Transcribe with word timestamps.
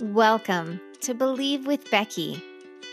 Welcome 0.00 0.80
to 1.02 1.12
Believe 1.12 1.66
with 1.66 1.88
Becky. 1.90 2.42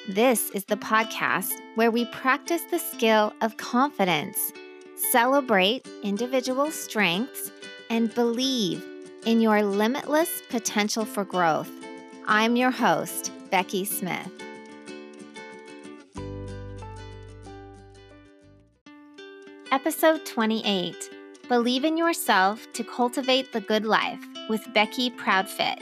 This 0.10 0.50
is 0.50 0.66
the 0.66 0.76
podcast 0.76 1.54
where 1.76 1.90
we 1.90 2.04
practice 2.04 2.62
the 2.70 2.78
skill 2.78 3.32
of 3.40 3.56
confidence, 3.56 4.52
celebrate 5.12 5.88
individual 6.04 6.72
strengths, 6.72 7.52
and 7.90 8.14
believe 8.14 8.86
in 9.26 9.40
your 9.40 9.64
limitless 9.64 10.42
potential 10.50 11.06
for 11.06 11.24
growth. 11.24 11.72
I'm 12.28 12.58
your 12.58 12.70
host, 12.70 13.32
Becky 13.50 13.86
Smith. 13.86 14.30
Episode 19.72 20.26
28 20.26 20.96
Believe 21.48 21.86
in 21.86 21.98
Yourself 21.98 22.72
to 22.74 22.84
Cultivate 22.84 23.54
the 23.54 23.62
Good 23.62 23.86
Life 23.86 24.24
with 24.50 24.62
Becky 24.74 25.10
Proudfit. 25.10 25.80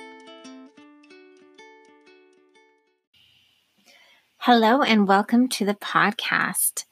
Hello, 4.50 4.82
and 4.82 5.10
welcome 5.10 5.50
to 5.50 5.66
the 5.66 5.74
podcast. 5.74 6.86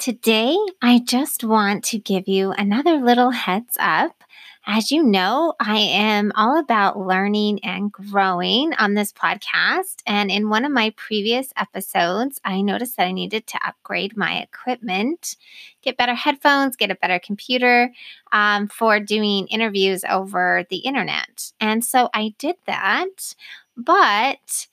Today, 0.00 0.56
I 0.82 0.98
just 0.98 1.44
want 1.44 1.84
to 1.84 1.98
give 2.00 2.26
you 2.26 2.50
another 2.50 2.96
little 2.96 3.30
heads 3.30 3.76
up. 3.78 4.24
As 4.66 4.90
you 4.90 5.04
know, 5.04 5.54
I 5.60 5.76
am 5.78 6.32
all 6.34 6.58
about 6.58 6.98
learning 6.98 7.60
and 7.62 7.92
growing 7.92 8.74
on 8.80 8.94
this 8.94 9.12
podcast. 9.12 10.02
And 10.08 10.28
in 10.28 10.50
one 10.50 10.64
of 10.64 10.72
my 10.72 10.92
previous 10.96 11.52
episodes, 11.56 12.40
I 12.44 12.62
noticed 12.62 12.96
that 12.96 13.06
I 13.06 13.12
needed 13.12 13.46
to 13.46 13.60
upgrade 13.64 14.16
my 14.16 14.40
equipment, 14.40 15.36
get 15.82 15.96
better 15.96 16.14
headphones, 16.14 16.74
get 16.74 16.90
a 16.90 16.96
better 16.96 17.20
computer 17.20 17.92
um, 18.32 18.66
for 18.66 18.98
doing 18.98 19.46
interviews 19.46 20.02
over 20.10 20.64
the 20.68 20.78
internet. 20.78 21.52
And 21.60 21.84
so 21.84 22.10
I 22.12 22.34
did 22.38 22.56
that. 22.66 23.36
But 23.76 24.66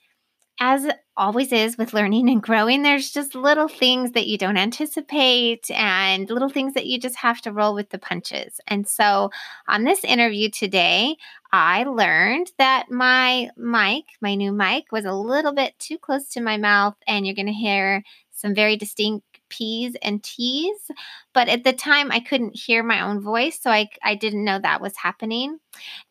as 0.58 0.88
always 1.16 1.52
is 1.52 1.76
with 1.76 1.92
learning 1.92 2.28
and 2.30 2.42
growing, 2.42 2.82
there's 2.82 3.10
just 3.10 3.34
little 3.34 3.68
things 3.68 4.12
that 4.12 4.26
you 4.26 4.38
don't 4.38 4.56
anticipate 4.56 5.70
and 5.70 6.30
little 6.30 6.48
things 6.48 6.74
that 6.74 6.86
you 6.86 6.98
just 6.98 7.16
have 7.16 7.40
to 7.42 7.52
roll 7.52 7.74
with 7.74 7.90
the 7.90 7.98
punches. 7.98 8.60
And 8.66 8.88
so 8.88 9.30
on 9.68 9.84
this 9.84 10.02
interview 10.04 10.50
today, 10.50 11.16
I 11.52 11.84
learned 11.84 12.52
that 12.58 12.90
my 12.90 13.50
mic, 13.56 14.04
my 14.20 14.34
new 14.34 14.52
mic, 14.52 14.84
was 14.92 15.04
a 15.04 15.12
little 15.12 15.52
bit 15.52 15.78
too 15.78 15.98
close 15.98 16.28
to 16.30 16.40
my 16.40 16.56
mouth, 16.56 16.94
and 17.06 17.26
you're 17.26 17.34
going 17.34 17.46
to 17.46 17.52
hear 17.52 18.02
some 18.32 18.54
very 18.54 18.76
distinct 18.76 19.24
P's 19.48 19.96
and 20.02 20.22
T's. 20.22 20.90
But 21.32 21.48
at 21.48 21.64
the 21.64 21.72
time, 21.72 22.10
I 22.10 22.20
couldn't 22.20 22.56
hear 22.56 22.82
my 22.82 23.00
own 23.00 23.20
voice, 23.20 23.60
so 23.60 23.70
I, 23.70 23.88
I 24.02 24.14
didn't 24.14 24.44
know 24.44 24.58
that 24.58 24.80
was 24.80 24.96
happening. 24.96 25.58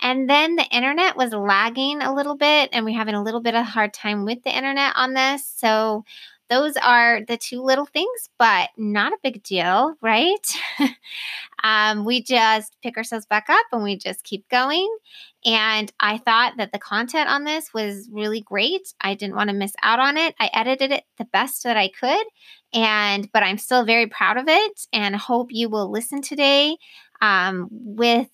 And 0.02 0.30
then 0.30 0.56
the 0.56 0.66
internet 0.66 1.18
was 1.18 1.34
lagging 1.34 2.02
a 2.02 2.14
little 2.14 2.36
bit, 2.36 2.70
and 2.72 2.86
we're 2.86 2.98
having 2.98 3.16
a 3.16 3.24
little 3.24 3.42
bit 3.42 3.56
of 3.56 3.62
a 3.62 3.64
hard 3.64 3.94
time 3.94 4.26
with 4.26 4.44
the 4.44 4.56
internet 4.56 4.94
on 4.96 5.14
this. 5.14 5.46
So 5.46 6.04
those 6.50 6.78
are 6.78 7.22
the 7.26 7.38
two 7.38 7.62
little 7.62 7.86
things, 7.88 8.30
but 8.38 8.70
not 8.78 9.14
a 9.14 9.18
big 9.24 9.42
deal, 9.42 9.96
right? 10.02 10.48
um, 11.64 12.06
we 12.06 12.22
just 12.22 12.76
pick 12.84 12.98
ourselves 12.98 13.26
back 13.26 13.48
up 13.50 13.66
and 13.72 13.84
we 13.84 13.98
just 13.98 14.24
keep 14.24 14.48
going. 14.50 14.88
And 15.44 15.92
I 16.00 16.20
thought 16.20 16.54
that 16.58 16.72
the 16.72 16.80
content 16.80 17.30
on 17.30 17.46
this 17.46 17.74
was 17.74 18.10
really 18.12 18.42
great. 18.42 18.94
I 19.02 19.16
didn't 19.16 19.36
want 19.36 19.50
to 19.50 19.56
miss 19.56 19.74
out 19.82 20.00
on 20.00 20.18
it. 20.18 20.36
I 20.40 20.50
edited 20.54 20.92
it 20.92 21.06
the 21.18 21.26
best 21.26 21.64
that 21.64 21.78
I 21.78 21.90
could, 21.90 22.26
and 22.76 23.32
but 23.32 23.42
I'm 23.42 23.58
still 23.58 23.86
very 23.86 24.06
proud 24.06 24.38
of 24.38 24.46
it. 24.48 24.82
And 24.94 25.16
hope 25.16 25.48
you 25.52 25.70
will 25.70 25.90
listen 25.90 26.22
today 26.22 26.78
um, 27.22 27.70
with 27.72 28.30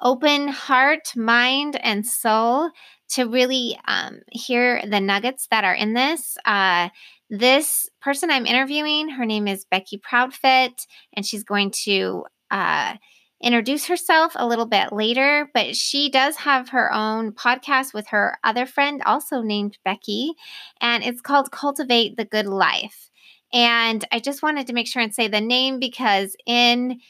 open 0.00 0.48
heart, 0.48 1.16
mind, 1.16 1.80
and 1.82 2.06
soul 2.06 2.70
to 3.08 3.24
really 3.24 3.78
um, 3.88 4.20
hear 4.30 4.82
the 4.86 5.00
nuggets 5.00 5.48
that 5.50 5.64
are 5.64 5.74
in 5.74 5.94
this. 5.94 6.36
Uh, 6.44 6.90
this 7.30 7.88
person 8.00 8.30
I'm 8.30 8.46
interviewing, 8.46 9.08
her 9.08 9.24
name 9.24 9.48
is 9.48 9.64
Becky 9.64 9.98
Proudfit, 9.98 10.86
and 11.14 11.26
she's 11.26 11.42
going 11.42 11.72
to 11.84 12.24
uh, 12.50 12.94
introduce 13.42 13.86
herself 13.86 14.32
a 14.36 14.46
little 14.46 14.66
bit 14.66 14.92
later. 14.92 15.50
But 15.52 15.74
she 15.74 16.10
does 16.10 16.36
have 16.36 16.68
her 16.68 16.92
own 16.92 17.32
podcast 17.32 17.94
with 17.94 18.08
her 18.08 18.38
other 18.44 18.66
friend, 18.66 19.02
also 19.06 19.40
named 19.40 19.78
Becky, 19.84 20.34
and 20.80 21.02
it's 21.02 21.20
called 21.20 21.50
Cultivate 21.50 22.16
the 22.16 22.24
Good 22.24 22.46
Life. 22.46 23.10
And 23.52 24.04
I 24.12 24.18
just 24.18 24.42
wanted 24.42 24.66
to 24.66 24.72
make 24.72 24.86
sure 24.86 25.02
and 25.02 25.14
say 25.14 25.28
the 25.28 25.40
name 25.40 25.78
because 25.78 26.36
in 26.46 27.00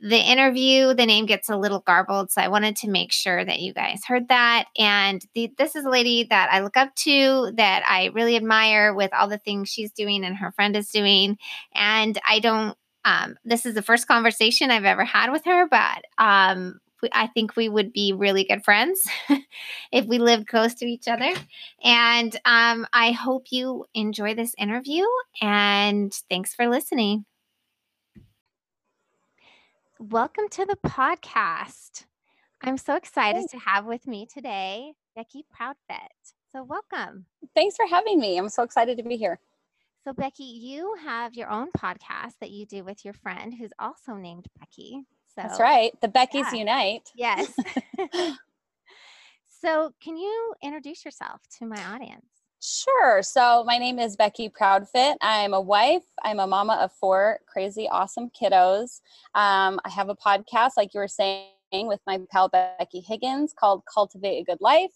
the 0.00 0.18
interview, 0.18 0.94
the 0.94 1.06
name 1.06 1.26
gets 1.26 1.48
a 1.48 1.56
little 1.56 1.78
garbled. 1.78 2.32
So 2.32 2.42
I 2.42 2.48
wanted 2.48 2.74
to 2.76 2.90
make 2.90 3.12
sure 3.12 3.44
that 3.44 3.60
you 3.60 3.72
guys 3.72 4.04
heard 4.04 4.28
that. 4.28 4.64
And 4.76 5.24
the, 5.34 5.52
this 5.58 5.76
is 5.76 5.84
a 5.84 5.90
lady 5.90 6.24
that 6.24 6.48
I 6.50 6.60
look 6.60 6.76
up 6.76 6.92
to, 6.96 7.52
that 7.56 7.84
I 7.86 8.06
really 8.12 8.34
admire 8.34 8.92
with 8.92 9.12
all 9.14 9.28
the 9.28 9.38
things 9.38 9.68
she's 9.68 9.92
doing 9.92 10.24
and 10.24 10.36
her 10.36 10.50
friend 10.50 10.74
is 10.74 10.88
doing. 10.90 11.38
And 11.72 12.18
I 12.28 12.40
don't, 12.40 12.76
um, 13.04 13.36
this 13.44 13.64
is 13.64 13.74
the 13.74 13.82
first 13.82 14.08
conversation 14.08 14.72
I've 14.72 14.84
ever 14.84 15.04
had 15.04 15.30
with 15.30 15.44
her, 15.44 15.68
but 15.68 16.02
um, 16.18 16.80
I 17.12 17.26
think 17.28 17.56
we 17.56 17.68
would 17.68 17.92
be 17.92 18.12
really 18.12 18.44
good 18.44 18.64
friends 18.64 19.06
if 19.92 20.06
we 20.06 20.18
lived 20.18 20.46
close 20.46 20.74
to 20.74 20.86
each 20.86 21.08
other. 21.08 21.32
And 21.82 22.34
um, 22.44 22.86
I 22.92 23.12
hope 23.12 23.46
you 23.50 23.86
enjoy 23.94 24.34
this 24.34 24.54
interview. 24.58 25.04
And 25.40 26.12
thanks 26.30 26.54
for 26.54 26.68
listening. 26.68 27.24
Welcome 29.98 30.48
to 30.50 30.66
the 30.66 30.76
podcast. 30.76 32.04
I'm 32.60 32.78
so 32.78 32.96
excited 32.96 33.38
Thanks. 33.38 33.52
to 33.52 33.58
have 33.58 33.86
with 33.86 34.06
me 34.06 34.26
today 34.26 34.94
Becky 35.16 35.44
Proudfit. 35.52 36.34
So, 36.52 36.62
welcome. 36.62 37.26
Thanks 37.54 37.76
for 37.76 37.86
having 37.86 38.20
me. 38.20 38.36
I'm 38.36 38.48
so 38.48 38.62
excited 38.62 38.96
to 38.98 39.02
be 39.02 39.16
here. 39.16 39.38
So, 40.04 40.12
Becky, 40.12 40.42
you 40.44 40.94
have 41.04 41.34
your 41.34 41.48
own 41.50 41.70
podcast 41.70 42.34
that 42.40 42.50
you 42.50 42.66
do 42.66 42.82
with 42.82 43.04
your 43.04 43.14
friend 43.14 43.54
who's 43.54 43.72
also 43.78 44.14
named 44.14 44.46
Becky. 44.58 45.04
So, 45.34 45.42
That's 45.42 45.58
right. 45.58 45.92
The 46.02 46.08
Beckies 46.08 46.52
yeah. 46.52 46.54
Unite. 46.54 47.10
Yes. 47.14 47.52
so, 49.60 49.94
can 50.02 50.16
you 50.16 50.54
introduce 50.62 51.04
yourself 51.04 51.40
to 51.58 51.66
my 51.66 51.82
audience? 51.82 52.26
Sure. 52.64 53.22
So 53.22 53.64
my 53.66 53.76
name 53.76 53.98
is 53.98 54.14
Becky 54.14 54.48
Proudfit. 54.48 55.16
I'm 55.20 55.52
a 55.52 55.60
wife. 55.60 56.04
I'm 56.22 56.38
a 56.38 56.46
mama 56.46 56.74
of 56.74 56.92
four 56.92 57.40
crazy, 57.46 57.88
awesome 57.88 58.30
kiddos. 58.30 59.00
Um, 59.34 59.80
I 59.84 59.88
have 59.88 60.08
a 60.08 60.14
podcast, 60.14 60.72
like 60.76 60.94
you 60.94 61.00
were 61.00 61.08
saying, 61.08 61.48
with 61.72 62.00
my 62.06 62.20
pal 62.30 62.48
Becky 62.48 63.00
Higgins 63.00 63.54
called 63.58 63.82
Cultivate 63.92 64.40
a 64.40 64.44
Good 64.44 64.60
Life. 64.60 64.92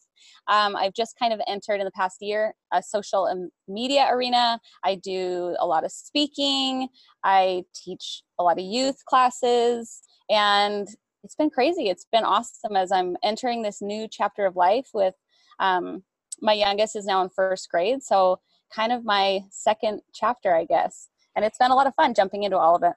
Um, 0.46 0.76
I've 0.76 0.92
just 0.92 1.18
kind 1.18 1.32
of 1.32 1.40
entered 1.48 1.80
in 1.80 1.86
the 1.86 1.90
past 1.92 2.18
year 2.20 2.54
a 2.72 2.82
social 2.82 3.26
and 3.26 3.50
media 3.66 4.06
arena. 4.10 4.60
I 4.84 4.96
do 4.96 5.56
a 5.58 5.66
lot 5.66 5.84
of 5.84 5.90
speaking. 5.90 6.88
I 7.24 7.64
teach 7.74 8.22
a 8.38 8.42
lot 8.42 8.58
of 8.58 8.64
youth 8.64 9.04
classes, 9.06 10.02
and 10.28 10.86
it's 11.24 11.34
been 11.34 11.50
crazy. 11.50 11.88
It's 11.88 12.06
been 12.12 12.24
awesome 12.24 12.76
as 12.76 12.92
I'm 12.92 13.16
entering 13.24 13.62
this 13.62 13.80
new 13.80 14.06
chapter 14.10 14.44
of 14.46 14.56
life 14.56 14.88
with. 14.92 15.14
Um, 15.58 16.02
my 16.42 16.52
youngest 16.52 16.96
is 16.96 17.06
now 17.06 17.22
in 17.22 17.30
first 17.30 17.70
grade, 17.70 18.02
so 18.02 18.40
kind 18.70 18.92
of 18.92 19.06
my 19.06 19.40
second 19.50 20.02
chapter, 20.12 20.54
I 20.54 20.66
guess. 20.66 21.08
And 21.34 21.44
it's 21.46 21.56
been 21.56 21.70
a 21.70 21.74
lot 21.74 21.86
of 21.86 21.94
fun 21.94 22.12
jumping 22.12 22.42
into 22.42 22.58
all 22.58 22.76
of 22.76 22.82
it. 22.82 22.92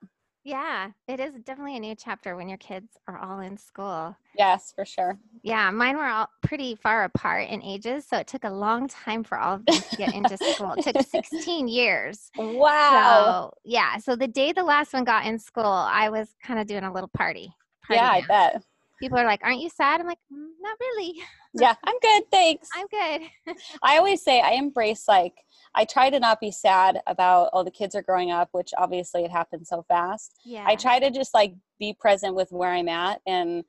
Yeah, 0.49 0.89
it 1.07 1.19
is 1.19 1.35
definitely 1.43 1.77
a 1.77 1.79
new 1.79 1.93
chapter 1.93 2.35
when 2.35 2.49
your 2.49 2.57
kids 2.57 2.97
are 3.07 3.19
all 3.19 3.39
in 3.39 3.55
school. 3.55 4.17
Yes, 4.35 4.73
for 4.75 4.83
sure. 4.83 5.19
Yeah, 5.43 5.69
mine 5.69 5.95
were 5.95 6.07
all 6.07 6.27
pretty 6.41 6.73
far 6.73 7.03
apart 7.03 7.47
in 7.49 7.61
ages, 7.61 8.07
so 8.07 8.17
it 8.17 8.25
took 8.25 8.43
a 8.43 8.49
long 8.49 8.87
time 8.87 9.23
for 9.23 9.37
all 9.37 9.53
of 9.53 9.65
them 9.67 9.79
to 9.79 9.95
get 9.95 10.15
into 10.15 10.37
school. 10.37 10.73
It 10.73 10.81
took 10.81 10.99
16 11.11 11.67
years. 11.67 12.31
Wow. 12.35 13.51
So, 13.53 13.53
yeah, 13.63 13.97
so 13.99 14.15
the 14.15 14.27
day 14.27 14.51
the 14.51 14.63
last 14.63 14.91
one 14.91 15.03
got 15.03 15.27
in 15.27 15.37
school, 15.37 15.63
I 15.65 16.09
was 16.09 16.29
kind 16.43 16.59
of 16.59 16.65
doing 16.65 16.83
a 16.83 16.91
little 16.91 17.09
party. 17.09 17.53
party 17.85 18.01
yeah, 18.01 18.09
I 18.09 18.21
bet. 18.27 18.63
People 19.01 19.17
are 19.17 19.25
like, 19.25 19.41
"Aren't 19.43 19.61
you 19.61 19.69
sad?" 19.69 20.01
I'm 20.01 20.07
like, 20.07 20.19
mm, 20.31 20.47
"Not 20.59 20.77
really." 20.79 21.13
yeah, 21.53 21.75
I'm 21.83 21.99
good. 21.99 22.23
Thanks. 22.31 22.69
I'm 22.75 22.87
good. 22.87 23.55
I 23.83 23.97
always 23.97 24.23
say 24.23 24.41
I 24.41 24.51
embrace 24.51 25.07
like 25.07 25.33
I 25.75 25.85
try 25.85 26.09
to 26.09 26.19
not 26.19 26.39
be 26.39 26.51
sad 26.51 27.01
about 27.07 27.49
oh 27.53 27.63
the 27.63 27.71
kids 27.71 27.95
are 27.95 28.01
growing 28.01 28.31
up, 28.31 28.49
which 28.51 28.71
obviously 28.77 29.23
it 29.23 29.31
happens 29.31 29.69
so 29.69 29.83
fast. 29.87 30.39
Yeah. 30.45 30.65
I 30.67 30.75
try 30.75 30.99
to 30.99 31.11
just 31.11 31.33
like 31.33 31.53
be 31.79 31.95
present 31.99 32.35
with 32.35 32.51
where 32.51 32.71
I'm 32.71 32.89
at 32.89 33.21
and 33.25 33.63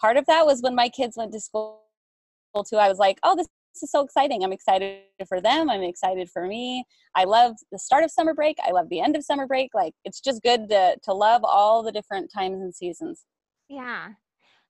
part 0.00 0.16
of 0.16 0.26
that 0.26 0.46
was 0.46 0.62
when 0.62 0.74
my 0.74 0.88
kids 0.88 1.16
went 1.16 1.32
to 1.32 1.40
school 1.40 1.82
too. 2.68 2.76
I 2.76 2.88
was 2.88 2.98
like, 2.98 3.18
"Oh, 3.22 3.36
this 3.36 3.48
this 3.76 3.82
is 3.82 3.90
so 3.90 4.00
exciting. 4.00 4.42
I'm 4.42 4.52
excited 4.52 5.02
for 5.28 5.40
them. 5.40 5.68
I'm 5.68 5.82
excited 5.82 6.30
for 6.30 6.46
me. 6.46 6.84
I 7.14 7.24
love 7.24 7.56
the 7.70 7.78
start 7.78 8.04
of 8.04 8.10
summer 8.10 8.32
break. 8.32 8.56
I 8.66 8.70
love 8.70 8.88
the 8.88 9.00
end 9.00 9.16
of 9.16 9.22
summer 9.22 9.46
break. 9.46 9.72
Like 9.74 9.92
it's 10.04 10.20
just 10.20 10.42
good 10.42 10.70
to 10.70 10.96
to 11.02 11.12
love 11.12 11.42
all 11.44 11.82
the 11.82 11.92
different 11.92 12.32
times 12.32 12.62
and 12.62 12.74
seasons. 12.74 13.24
Yeah. 13.68 14.10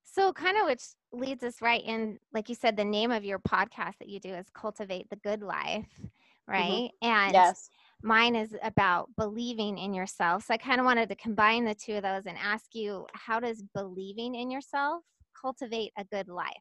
So, 0.07 0.33
kind 0.33 0.57
of 0.57 0.67
which 0.67 0.83
leads 1.13 1.43
us 1.45 1.61
right 1.61 1.83
in, 1.85 2.19
like 2.33 2.49
you 2.49 2.55
said, 2.55 2.77
the 2.77 2.85
name 2.85 3.11
of 3.11 3.25
your 3.25 3.39
podcast 3.39 3.99
that 3.99 4.09
you 4.09 4.21
do 4.21 4.33
is 4.33 4.47
Cultivate 4.55 5.11
the 5.11 5.17
Good 5.17 5.43
Life, 5.43 5.89
mm-hmm. 6.01 6.53
right? 6.53 6.91
Mm-hmm. 7.03 7.09
And 7.09 7.33
yes. 7.35 7.69
mine 8.03 8.35
is 8.35 8.55
about 8.63 9.11
believing 9.19 9.77
in 9.79 9.93
yourself. 9.93 10.47
So, 10.47 10.55
I 10.55 10.57
kind 10.57 10.81
of 10.81 10.87
wanted 10.87 11.09
to 11.11 11.17
combine 11.17 11.65
the 11.65 11.75
two 11.75 11.97
of 11.97 12.03
those 12.03 12.27
and 12.27 12.39
ask 12.39 12.75
you 12.75 13.07
how 13.13 13.41
does 13.41 13.63
believing 13.75 14.35
in 14.37 14.51
yourself 14.51 15.03
cultivate 15.39 15.93
a 15.99 16.05
good 16.05 16.29
life? 16.29 16.55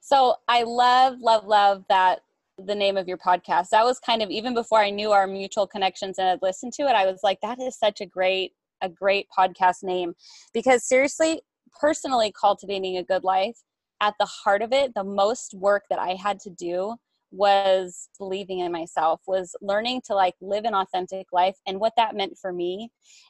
So 0.00 0.36
I 0.46 0.62
love, 0.62 1.20
love, 1.20 1.46
love 1.46 1.84
that 1.88 2.20
the 2.58 2.74
name 2.74 2.96
of 2.96 3.08
your 3.08 3.18
podcast. 3.18 3.70
That 3.70 3.84
was 3.84 3.98
kind 3.98 4.22
of 4.22 4.30
even 4.30 4.54
before 4.54 4.78
I 4.78 4.90
knew 4.90 5.12
our 5.12 5.26
mutual 5.26 5.66
connections 5.66 6.18
and 6.18 6.28
had 6.28 6.42
listened 6.42 6.72
to 6.74 6.84
it. 6.84 6.94
I 6.94 7.06
was 7.06 7.20
like, 7.22 7.40
that 7.42 7.60
is 7.60 7.78
such 7.78 8.00
a 8.00 8.06
great, 8.06 8.52
a 8.80 8.88
great 8.88 9.26
podcast 9.36 9.82
name 9.82 10.14
because 10.54 10.84
seriously, 10.84 11.42
personally, 11.80 12.32
cultivating 12.38 12.96
a 12.96 13.04
good 13.04 13.24
life 13.24 13.58
at 14.00 14.14
the 14.18 14.26
heart 14.26 14.62
of 14.62 14.72
it, 14.72 14.94
the 14.94 15.04
most 15.04 15.54
work 15.54 15.84
that 15.90 15.98
I 15.98 16.14
had 16.14 16.38
to 16.40 16.50
do 16.50 16.96
was 17.32 18.08
believing 18.18 18.60
in 18.60 18.70
myself 18.70 19.20
was 19.26 19.56
learning 19.60 20.00
to 20.06 20.14
like 20.14 20.34
live 20.40 20.64
an 20.64 20.74
authentic 20.74 21.26
life 21.32 21.56
and 21.66 21.80
what 21.80 21.92
that 21.96 22.14
meant 22.14 22.38
for 22.38 22.52
me 22.52 22.88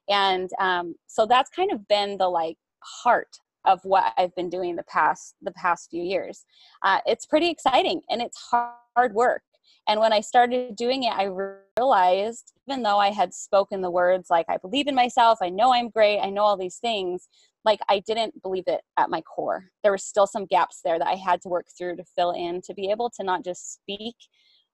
and 0.09 0.51
um, 0.61 0.95
so 1.07 1.27
that's 1.27 1.51
kind 1.51 1.73
of 1.73 1.89
been 1.89 2.19
the 2.19 2.29
like 2.29 2.59
heart 2.81 3.39
of 3.67 3.81
what 3.85 4.13
I've 4.17 4.35
been 4.35 4.49
doing 4.49 4.77
the 4.77 4.85
past 4.85 5.35
the 5.43 5.51
past 5.53 5.91
few 5.91 6.03
years. 6.03 6.45
Uh, 6.83 7.01
it's 7.07 7.27
pretty 7.27 7.51
exciting 7.51 8.01
and 8.09 8.23
it's 8.23 8.39
hard 8.39 9.13
work. 9.13 9.43
And 9.89 10.01
when 10.01 10.13
I 10.13 10.21
started 10.21 10.77
doing 10.77 11.05
it, 11.05 11.13
I 11.13 11.31
realized 11.79 12.53
even 12.69 12.83
though 12.83 12.99
I 12.99 13.11
had 13.11 13.33
spoken 13.33 13.81
the 13.81 13.91
words 13.91 14.31
like 14.31 14.47
I 14.49 14.57
believe 14.57 14.89
in 14.89 14.95
myself, 14.95 15.39
I 15.43 15.49
know 15.49 15.73
I'm 15.73 15.91
great, 15.91 16.21
I 16.21 16.31
know 16.31 16.43
all 16.43 16.57
these 16.57 16.79
things, 16.79 17.29
like 17.67 17.81
I 17.89 17.99
didn't 17.99 18.41
believe 18.43 18.65
it 18.69 18.81
at 18.97 19.11
my 19.11 19.21
core. 19.21 19.67
There 19.83 19.93
were 19.93 19.99
still 19.99 20.27
some 20.27 20.47
gaps 20.47 20.81
there 20.85 20.99
that 20.99 21.09
I 21.09 21.17
had 21.17 21.43
to 21.43 21.49
work 21.49 21.67
through 21.77 21.97
to 21.97 22.05
fill 22.17 22.31
in 22.31 22.63
to 22.63 22.73
be 22.73 22.91
able 22.91 23.11
to 23.19 23.25
not 23.25 23.45
just 23.45 23.75
speak 23.75 24.15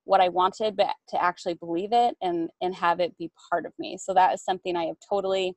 what 0.05 0.21
I 0.21 0.29
wanted, 0.29 0.77
but 0.77 0.89
to 1.09 1.23
actually 1.23 1.55
believe 1.55 1.91
it 1.93 2.17
and 2.21 2.51
and 2.61 2.75
have 2.75 3.01
it 3.01 3.17
be 3.19 3.33
part 3.51 3.65
of 3.67 3.73
me. 3.79 3.97
So 3.99 4.13
that 4.15 4.35
is 4.35 4.45
something 4.45 4.77
I 4.77 4.85
have 4.85 4.99
totally 5.09 5.57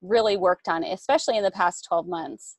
really 0.00 0.36
worked 0.36 0.68
on, 0.68 0.84
especially 0.84 1.36
in 1.36 1.42
the 1.42 1.50
past 1.50 1.84
12 1.88 2.06
months. 2.06 2.56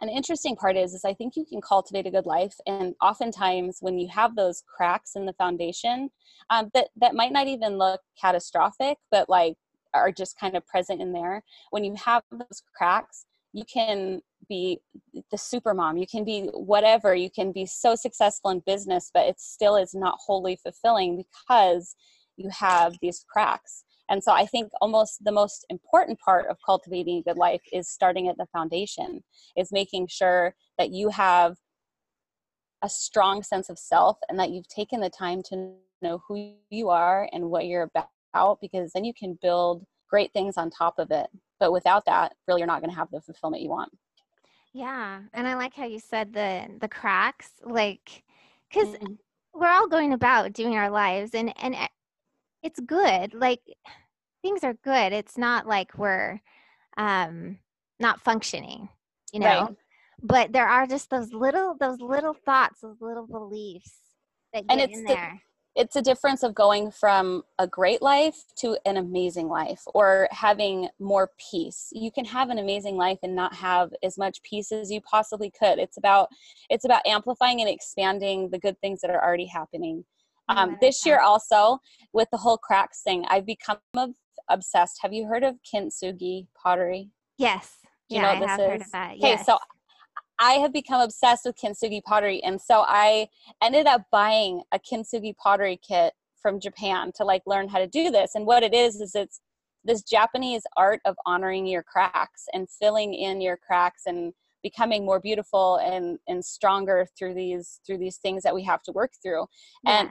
An 0.00 0.08
interesting 0.08 0.54
part 0.54 0.76
is, 0.76 0.94
is 0.94 1.04
I 1.04 1.12
think 1.12 1.34
you 1.36 1.44
can 1.44 1.60
cultivate 1.60 2.06
a 2.06 2.10
good 2.10 2.24
life, 2.24 2.54
and 2.66 2.94
oftentimes 3.02 3.78
when 3.80 3.98
you 3.98 4.08
have 4.08 4.34
those 4.34 4.62
cracks 4.66 5.12
in 5.14 5.26
the 5.26 5.32
foundation, 5.34 6.08
um, 6.48 6.70
that 6.72 6.88
that 6.96 7.14
might 7.14 7.32
not 7.32 7.48
even 7.48 7.76
look 7.76 8.00
catastrophic, 8.18 8.96
but 9.10 9.28
like 9.28 9.56
are 9.98 10.12
just 10.12 10.38
kind 10.38 10.56
of 10.56 10.66
present 10.66 11.00
in 11.00 11.12
there. 11.12 11.42
When 11.70 11.84
you 11.84 11.94
have 12.04 12.22
those 12.30 12.62
cracks, 12.76 13.26
you 13.52 13.64
can 13.64 14.20
be 14.48 14.80
the 15.30 15.38
super 15.38 15.74
mom. 15.74 15.96
You 15.96 16.06
can 16.06 16.24
be 16.24 16.48
whatever. 16.52 17.14
You 17.14 17.30
can 17.30 17.52
be 17.52 17.66
so 17.66 17.94
successful 17.94 18.50
in 18.50 18.62
business 18.66 19.10
but 19.12 19.26
it 19.26 19.40
still 19.40 19.76
is 19.76 19.94
not 19.94 20.18
wholly 20.24 20.56
fulfilling 20.56 21.16
because 21.16 21.94
you 22.36 22.50
have 22.50 22.96
these 23.02 23.24
cracks. 23.28 23.84
And 24.08 24.22
so 24.22 24.32
I 24.32 24.46
think 24.46 24.70
almost 24.80 25.22
the 25.24 25.32
most 25.32 25.66
important 25.68 26.18
part 26.18 26.46
of 26.48 26.56
cultivating 26.64 27.18
a 27.18 27.22
good 27.22 27.36
life 27.36 27.60
is 27.72 27.88
starting 27.88 28.28
at 28.28 28.38
the 28.38 28.46
foundation, 28.46 29.22
is 29.56 29.70
making 29.70 30.06
sure 30.08 30.54
that 30.78 30.90
you 30.90 31.10
have 31.10 31.56
a 32.82 32.88
strong 32.88 33.42
sense 33.42 33.68
of 33.68 33.78
self 33.78 34.18
and 34.28 34.38
that 34.38 34.50
you've 34.50 34.68
taken 34.68 35.00
the 35.00 35.10
time 35.10 35.42
to 35.42 35.74
know 36.00 36.22
who 36.26 36.54
you 36.70 36.88
are 36.88 37.28
and 37.32 37.50
what 37.50 37.66
you're 37.66 37.82
about, 37.82 38.08
because 38.60 38.92
then 38.92 39.04
you 39.04 39.12
can 39.14 39.38
build 39.40 39.84
great 40.08 40.32
things 40.32 40.56
on 40.56 40.70
top 40.70 40.98
of 40.98 41.10
it. 41.10 41.26
But 41.60 41.72
without 41.72 42.04
that, 42.06 42.34
really, 42.46 42.60
you're 42.60 42.66
not 42.66 42.80
going 42.80 42.90
to 42.90 42.96
have 42.96 43.10
the 43.10 43.20
fulfillment 43.20 43.62
you 43.62 43.70
want. 43.70 43.90
Yeah, 44.72 45.20
and 45.32 45.48
I 45.48 45.54
like 45.54 45.74
how 45.74 45.86
you 45.86 45.98
said 45.98 46.32
the 46.32 46.68
the 46.80 46.88
cracks, 46.88 47.50
like, 47.64 48.22
because 48.68 48.88
mm-hmm. 48.88 49.14
we're 49.54 49.68
all 49.68 49.88
going 49.88 50.12
about 50.12 50.52
doing 50.52 50.76
our 50.76 50.90
lives, 50.90 51.34
and 51.34 51.52
and 51.60 51.74
it's 52.62 52.78
good. 52.80 53.34
Like 53.34 53.60
things 54.42 54.62
are 54.64 54.74
good. 54.74 55.12
It's 55.12 55.38
not 55.38 55.66
like 55.66 55.96
we're 55.98 56.40
um 56.96 57.58
not 57.98 58.20
functioning, 58.20 58.88
you 59.32 59.40
know. 59.40 59.46
Right. 59.46 59.76
But 60.22 60.52
there 60.52 60.68
are 60.68 60.86
just 60.86 61.10
those 61.10 61.32
little 61.32 61.74
those 61.78 62.00
little 62.00 62.34
thoughts, 62.34 62.80
those 62.80 63.00
little 63.00 63.26
beliefs 63.26 63.92
that 64.52 64.66
get 64.66 64.72
and 64.72 64.80
it's 64.80 64.98
in 64.98 65.04
the, 65.04 65.14
there. 65.14 65.42
It's 65.78 65.96
a 65.96 66.02
difference 66.02 66.42
of 66.42 66.54
going 66.54 66.90
from 66.90 67.44
a 67.58 67.66
great 67.66 68.02
life 68.02 68.34
to 68.56 68.76
an 68.84 68.96
amazing 68.96 69.48
life 69.48 69.82
or 69.86 70.28
having 70.30 70.88
more 70.98 71.30
peace. 71.50 71.88
You 71.92 72.10
can 72.10 72.24
have 72.26 72.50
an 72.50 72.58
amazing 72.58 72.96
life 72.96 73.18
and 73.22 73.34
not 73.34 73.54
have 73.54 73.90
as 74.02 74.18
much 74.18 74.42
peace 74.42 74.72
as 74.72 74.90
you 74.90 75.00
possibly 75.00 75.50
could. 75.50 75.78
It's 75.78 75.96
about 75.96 76.28
it's 76.68 76.84
about 76.84 77.06
amplifying 77.06 77.60
and 77.60 77.70
expanding 77.70 78.50
the 78.50 78.58
good 78.58 78.78
things 78.80 79.00
that 79.00 79.10
are 79.10 79.24
already 79.24 79.46
happening 79.46 80.04
um, 80.48 80.76
this 80.80 81.04
year 81.04 81.20
also 81.20 81.78
with 82.12 82.28
the 82.30 82.38
whole 82.38 82.56
cracks 82.56 83.02
thing, 83.02 83.24
I've 83.28 83.46
become 83.46 83.78
obsessed. 84.48 84.98
Have 85.02 85.12
you 85.12 85.26
heard 85.26 85.44
of 85.44 85.56
kintsugi 85.62 86.46
pottery? 86.60 87.10
Yes. 87.36 87.76
Do 88.08 88.16
you 88.16 88.22
yeah, 88.22 88.38
know 88.38 88.46
I 88.46 88.56
this 88.56 88.82
is? 88.82 88.88
Okay, 88.94 89.16
yes. 89.18 89.46
so 89.46 89.58
I 90.38 90.52
have 90.54 90.72
become 90.72 91.00
obsessed 91.00 91.44
with 91.44 91.56
kintsugi 91.56 92.02
pottery, 92.02 92.42
and 92.42 92.60
so 92.60 92.84
I 92.86 93.28
ended 93.62 93.86
up 93.86 94.02
buying 94.10 94.62
a 94.72 94.78
kintsugi 94.78 95.36
pottery 95.36 95.80
kit 95.86 96.12
from 96.40 96.60
Japan 96.60 97.12
to 97.16 97.24
like 97.24 97.42
learn 97.46 97.68
how 97.68 97.78
to 97.78 97.86
do 97.86 98.10
this. 98.10 98.34
And 98.34 98.46
what 98.46 98.62
it 98.62 98.74
is 98.74 99.00
is 99.00 99.14
it's 99.14 99.40
this 99.84 100.02
Japanese 100.02 100.62
art 100.76 101.00
of 101.04 101.16
honoring 101.26 101.66
your 101.66 101.82
cracks 101.82 102.44
and 102.52 102.68
filling 102.68 103.14
in 103.14 103.40
your 103.40 103.56
cracks 103.56 104.02
and 104.06 104.32
becoming 104.62 105.04
more 105.04 105.20
beautiful 105.20 105.76
and 105.76 106.18
and 106.28 106.44
stronger 106.44 107.06
through 107.16 107.34
these 107.34 107.80
through 107.86 107.98
these 107.98 108.16
things 108.16 108.42
that 108.42 108.54
we 108.54 108.62
have 108.64 108.82
to 108.82 108.92
work 108.92 109.12
through. 109.22 109.46
Yeah. 109.84 110.00
And 110.00 110.10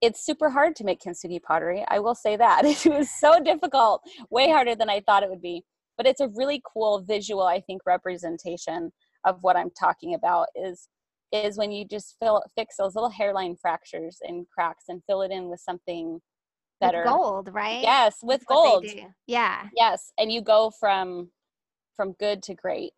it's 0.00 0.24
super 0.24 0.50
hard 0.50 0.76
to 0.76 0.84
make 0.84 1.00
kintsugi 1.00 1.42
pottery. 1.42 1.84
I 1.88 1.98
will 1.98 2.14
say 2.14 2.36
that. 2.36 2.64
It 2.86 2.92
was 2.92 3.08
so 3.10 3.40
difficult, 3.42 4.02
way 4.30 4.50
harder 4.50 4.74
than 4.74 4.90
I 4.90 5.00
thought 5.00 5.22
it 5.22 5.30
would 5.30 5.42
be. 5.42 5.64
But 5.96 6.06
it's 6.06 6.20
a 6.20 6.28
really 6.28 6.60
cool 6.70 7.00
visual, 7.00 7.44
I 7.44 7.60
think, 7.60 7.82
representation 7.86 8.92
of 9.24 9.38
what 9.42 9.56
I'm 9.56 9.70
talking 9.70 10.14
about 10.14 10.48
is 10.54 10.88
is 11.32 11.58
when 11.58 11.72
you 11.72 11.84
just 11.84 12.14
fill 12.20 12.42
fix 12.56 12.76
those 12.76 12.94
little 12.94 13.10
hairline 13.10 13.56
fractures 13.56 14.18
and 14.22 14.46
cracks 14.48 14.84
and 14.88 15.02
fill 15.06 15.22
it 15.22 15.32
in 15.32 15.48
with 15.48 15.60
something 15.60 16.20
better. 16.80 16.98
With 16.98 17.08
gold, 17.08 17.50
right? 17.52 17.82
Yes, 17.82 18.18
with 18.22 18.40
That's 18.40 18.46
gold. 18.48 18.86
Yeah. 19.26 19.66
Yes, 19.76 20.12
and 20.18 20.30
you 20.30 20.42
go 20.42 20.70
from 20.78 21.30
from 21.96 22.12
good 22.18 22.42
to 22.44 22.54
great. 22.54 22.92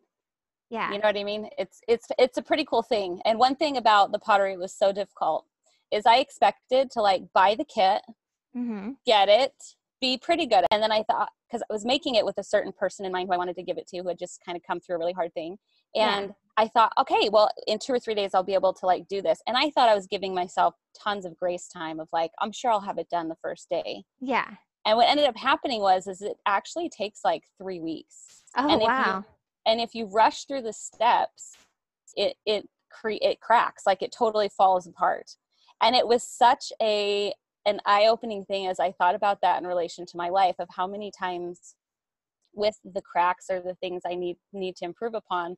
Yeah. 0.69 0.91
You 0.91 0.99
know 0.99 1.07
what 1.07 1.17
I 1.17 1.23
mean? 1.23 1.49
It's 1.57 1.79
it's 1.87 2.07
it's 2.19 2.37
a 2.37 2.41
pretty 2.41 2.65
cool 2.65 2.83
thing. 2.83 3.21
And 3.25 3.39
one 3.39 3.55
thing 3.55 3.77
about 3.77 4.11
the 4.11 4.19
pottery 4.19 4.57
was 4.57 4.73
so 4.73 4.91
difficult 4.91 5.45
is 5.91 6.05
I 6.05 6.17
expected 6.17 6.91
to 6.91 7.01
like 7.01 7.23
buy 7.33 7.55
the 7.55 7.63
kit, 7.63 8.01
mm-hmm. 8.55 8.91
get 9.05 9.29
it, 9.29 9.53
be 10.01 10.17
pretty 10.17 10.45
good. 10.45 10.65
And 10.71 10.83
then 10.83 10.91
I 10.91 11.03
thought, 11.03 11.29
because 11.47 11.63
I 11.69 11.73
was 11.73 11.85
making 11.85 12.15
it 12.15 12.25
with 12.25 12.37
a 12.37 12.43
certain 12.43 12.73
person 12.73 13.05
in 13.05 13.11
mind 13.11 13.29
who 13.29 13.33
I 13.33 13.37
wanted 13.37 13.55
to 13.55 13.63
give 13.63 13.77
it 13.77 13.87
to 13.87 13.97
who 13.97 14.07
had 14.09 14.19
just 14.19 14.41
kind 14.45 14.57
of 14.57 14.63
come 14.63 14.81
through 14.81 14.97
a 14.97 14.99
really 14.99 15.13
hard 15.13 15.33
thing. 15.33 15.57
And 15.97 16.27
yeah. 16.27 16.33
I 16.57 16.67
thought, 16.67 16.91
okay, 16.99 17.29
well, 17.29 17.49
in 17.67 17.79
two 17.79 17.93
or 17.93 17.99
three 17.99 18.15
days, 18.15 18.31
I'll 18.33 18.43
be 18.43 18.53
able 18.53 18.73
to 18.73 18.85
like 18.85 19.07
do 19.07 19.21
this. 19.21 19.41
And 19.47 19.57
I 19.57 19.69
thought 19.69 19.89
I 19.89 19.95
was 19.95 20.07
giving 20.07 20.33
myself 20.33 20.75
tons 20.97 21.25
of 21.25 21.37
grace 21.37 21.67
time 21.67 21.99
of 21.99 22.07
like, 22.11 22.31
I'm 22.41 22.51
sure 22.51 22.71
I'll 22.71 22.81
have 22.81 22.97
it 22.97 23.09
done 23.09 23.29
the 23.29 23.37
first 23.41 23.69
day. 23.69 24.03
Yeah. 24.19 24.49
And 24.85 24.97
what 24.97 25.09
ended 25.09 25.27
up 25.27 25.37
happening 25.37 25.81
was, 25.81 26.07
is 26.07 26.21
it 26.21 26.37
actually 26.45 26.89
takes 26.89 27.21
like 27.23 27.43
three 27.61 27.79
weeks. 27.79 28.43
Oh, 28.55 28.69
and 28.69 28.81
wow. 28.81 29.17
You, 29.17 29.25
and 29.71 29.81
if 29.81 29.93
you 29.93 30.05
rush 30.05 30.45
through 30.45 30.61
the 30.61 30.73
steps, 30.73 31.57
it, 32.15 32.35
it, 32.45 32.67
cre- 32.89 33.21
it 33.21 33.41
cracks, 33.41 33.83
like 33.85 34.01
it 34.01 34.13
totally 34.17 34.49
falls 34.49 34.87
apart 34.87 35.35
and 35.81 35.95
it 35.95 36.07
was 36.07 36.23
such 36.23 36.71
a 36.81 37.33
an 37.65 37.79
eye-opening 37.85 38.45
thing 38.45 38.67
as 38.67 38.79
i 38.79 38.91
thought 38.91 39.15
about 39.15 39.41
that 39.41 39.61
in 39.61 39.67
relation 39.67 40.05
to 40.05 40.17
my 40.17 40.29
life 40.29 40.55
of 40.59 40.67
how 40.75 40.87
many 40.87 41.11
times 41.11 41.75
with 42.57 42.75
the 42.93 43.01
cracks 43.01 43.45
or 43.49 43.61
the 43.61 43.75
things 43.75 44.01
i 44.05 44.15
need 44.15 44.37
need 44.53 44.75
to 44.75 44.85
improve 44.85 45.13
upon 45.13 45.55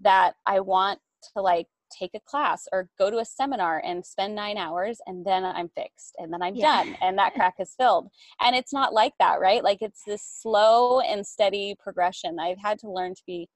that 0.00 0.34
i 0.46 0.60
want 0.60 0.98
to 1.34 1.42
like 1.42 1.66
take 1.98 2.12
a 2.14 2.20
class 2.20 2.68
or 2.72 2.88
go 2.98 3.10
to 3.10 3.18
a 3.18 3.24
seminar 3.24 3.82
and 3.84 4.06
spend 4.06 4.32
nine 4.34 4.56
hours 4.56 5.00
and 5.06 5.26
then 5.26 5.44
i'm 5.44 5.68
fixed 5.76 6.14
and 6.18 6.32
then 6.32 6.40
i'm 6.40 6.54
yeah. 6.54 6.84
done 6.84 6.96
and 7.02 7.18
that 7.18 7.34
crack 7.34 7.54
is 7.58 7.74
filled 7.76 8.08
and 8.40 8.54
it's 8.54 8.72
not 8.72 8.94
like 8.94 9.12
that 9.18 9.40
right 9.40 9.64
like 9.64 9.78
it's 9.80 10.02
this 10.06 10.22
slow 10.22 11.00
and 11.00 11.26
steady 11.26 11.74
progression 11.82 12.38
i've 12.38 12.60
had 12.62 12.78
to 12.78 12.88
learn 12.88 13.12
to 13.12 13.22
be 13.26 13.48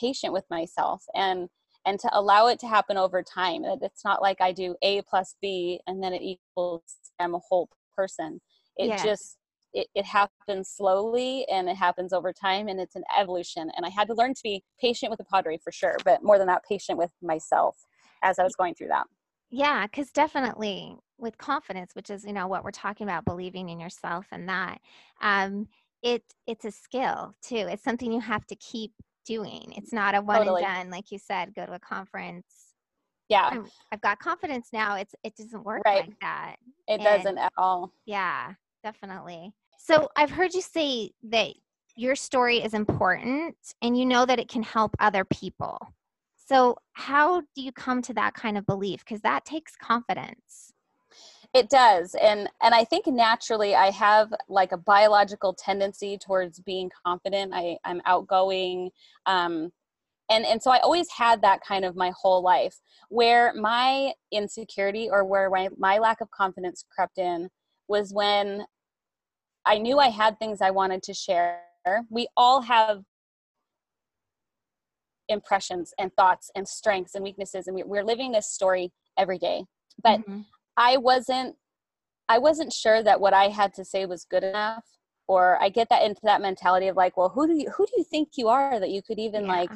patient 0.00 0.32
with 0.32 0.44
myself 0.50 1.04
and 1.14 1.48
and 1.86 2.00
to 2.00 2.10
allow 2.12 2.48
it 2.48 2.58
to 2.58 2.66
happen 2.66 2.96
over 2.96 3.22
time. 3.22 3.62
It's 3.80 4.04
not 4.04 4.20
like 4.20 4.40
I 4.40 4.52
do 4.52 4.74
A 4.82 5.02
plus 5.02 5.36
B 5.40 5.80
and 5.86 6.02
then 6.02 6.12
it 6.12 6.20
equals 6.20 6.82
I'm 7.20 7.34
a 7.34 7.40
whole 7.48 7.70
person. 7.96 8.40
It 8.76 8.88
yeah. 8.88 9.02
just 9.02 9.38
it, 9.76 9.88
it 9.94 10.06
happens 10.06 10.70
slowly 10.70 11.46
and 11.50 11.68
it 11.68 11.76
happens 11.76 12.14
over 12.14 12.32
time 12.32 12.68
and 12.68 12.80
it's 12.80 12.96
an 12.96 13.04
evolution. 13.16 13.70
And 13.76 13.84
I 13.84 13.90
had 13.90 14.08
to 14.08 14.14
learn 14.14 14.32
to 14.32 14.42
be 14.42 14.64
patient 14.80 15.10
with 15.10 15.18
the 15.18 15.24
pottery 15.24 15.58
for 15.62 15.70
sure, 15.70 15.96
but 16.02 16.22
more 16.22 16.38
than 16.38 16.46
that, 16.46 16.64
patient 16.66 16.98
with 16.98 17.10
myself 17.22 17.76
as 18.22 18.38
I 18.38 18.42
was 18.42 18.56
going 18.56 18.74
through 18.74 18.88
that. 18.88 19.06
Yeah, 19.50 19.86
because 19.86 20.10
definitely 20.10 20.96
with 21.18 21.36
confidence, 21.36 21.94
which 21.94 22.10
is 22.10 22.24
you 22.24 22.32
know 22.32 22.46
what 22.46 22.64
we're 22.64 22.70
talking 22.70 23.06
about, 23.06 23.26
believing 23.26 23.68
in 23.68 23.78
yourself 23.78 24.26
and 24.32 24.48
that. 24.48 24.78
Um, 25.20 25.68
it 26.02 26.22
it's 26.46 26.64
a 26.64 26.70
skill 26.70 27.34
too. 27.42 27.66
It's 27.68 27.84
something 27.84 28.10
you 28.10 28.20
have 28.20 28.46
to 28.46 28.56
keep 28.56 28.92
doing. 29.26 29.74
It's 29.76 29.92
not 29.92 30.14
a 30.14 30.22
one 30.22 30.38
totally. 30.38 30.64
and 30.64 30.74
done, 30.74 30.90
like 30.90 31.10
you 31.10 31.18
said, 31.18 31.54
go 31.54 31.66
to 31.66 31.74
a 31.74 31.78
conference. 31.78 32.46
Yeah. 33.28 33.50
i 33.52 33.60
have 33.90 34.00
got 34.00 34.18
confidence 34.20 34.68
now. 34.72 34.96
It's 34.96 35.14
it 35.22 35.36
doesn't 35.36 35.64
work 35.64 35.82
right. 35.84 36.06
like 36.06 36.20
that. 36.20 36.56
It 36.88 37.00
and 37.00 37.02
doesn't 37.02 37.38
at 37.38 37.52
all. 37.58 37.92
Yeah, 38.06 38.54
definitely. 38.82 39.52
So 39.78 40.08
I've 40.16 40.30
heard 40.30 40.54
you 40.54 40.62
say 40.62 41.12
that 41.24 41.54
your 41.96 42.14
story 42.14 42.58
is 42.62 42.74
important 42.74 43.56
and 43.82 43.98
you 43.98 44.04
know 44.04 44.26
that 44.26 44.38
it 44.38 44.48
can 44.48 44.62
help 44.62 44.94
other 44.98 45.24
people. 45.24 45.78
So, 46.36 46.76
how 46.92 47.40
do 47.40 47.62
you 47.62 47.72
come 47.72 48.02
to 48.02 48.14
that 48.14 48.34
kind 48.34 48.56
of 48.56 48.66
belief? 48.66 49.00
Because 49.00 49.20
that 49.22 49.44
takes 49.44 49.74
confidence. 49.74 50.72
It 51.54 51.70
does. 51.70 52.14
And 52.20 52.48
and 52.62 52.74
I 52.74 52.84
think 52.84 53.06
naturally 53.06 53.74
I 53.74 53.90
have 53.90 54.32
like 54.48 54.72
a 54.72 54.76
biological 54.76 55.54
tendency 55.54 56.18
towards 56.18 56.60
being 56.60 56.90
confident. 57.04 57.52
I, 57.54 57.78
I'm 57.84 58.00
outgoing. 58.04 58.90
Um, 59.24 59.72
and 60.30 60.44
and 60.44 60.62
so 60.62 60.70
I 60.70 60.78
always 60.80 61.10
had 61.10 61.42
that 61.42 61.62
kind 61.66 61.84
of 61.84 61.96
my 61.96 62.12
whole 62.20 62.42
life 62.42 62.78
where 63.08 63.54
my 63.54 64.12
insecurity 64.32 65.08
or 65.10 65.24
where 65.24 65.48
my, 65.50 65.68
my 65.78 65.98
lack 65.98 66.20
of 66.20 66.30
confidence 66.30 66.84
crept 66.94 67.18
in 67.18 67.48
was 67.88 68.12
when 68.12 68.66
I 69.66 69.78
knew 69.78 69.98
I 69.98 70.08
had 70.08 70.38
things 70.38 70.60
I 70.60 70.70
wanted 70.70 71.02
to 71.04 71.14
share. 71.14 71.60
We 72.08 72.28
all 72.36 72.62
have 72.62 73.02
impressions 75.28 75.92
and 75.98 76.12
thoughts 76.14 76.50
and 76.54 76.66
strengths 76.66 77.14
and 77.14 77.24
weaknesses 77.24 77.66
and 77.66 77.80
we're 77.86 78.04
living 78.04 78.32
this 78.32 78.48
story 78.48 78.92
every 79.18 79.38
day 79.38 79.64
but 80.02 80.20
mm-hmm. 80.20 80.40
i 80.76 80.96
wasn't 80.96 81.56
i 82.28 82.38
wasn't 82.38 82.72
sure 82.72 83.02
that 83.02 83.20
what 83.20 83.34
i 83.34 83.48
had 83.48 83.74
to 83.74 83.84
say 83.84 84.06
was 84.06 84.24
good 84.24 84.44
enough 84.44 84.84
or 85.28 85.60
i 85.62 85.68
get 85.68 85.88
that 85.88 86.02
into 86.02 86.20
that 86.22 86.40
mentality 86.40 86.88
of 86.88 86.96
like 86.96 87.16
well 87.16 87.28
who 87.28 87.46
do 87.46 87.54
you 87.54 87.70
who 87.70 87.86
do 87.86 87.92
you 87.96 88.04
think 88.04 88.30
you 88.36 88.48
are 88.48 88.78
that 88.78 88.90
you 88.90 89.02
could 89.02 89.18
even 89.18 89.44
yeah. 89.44 89.52
like 89.52 89.70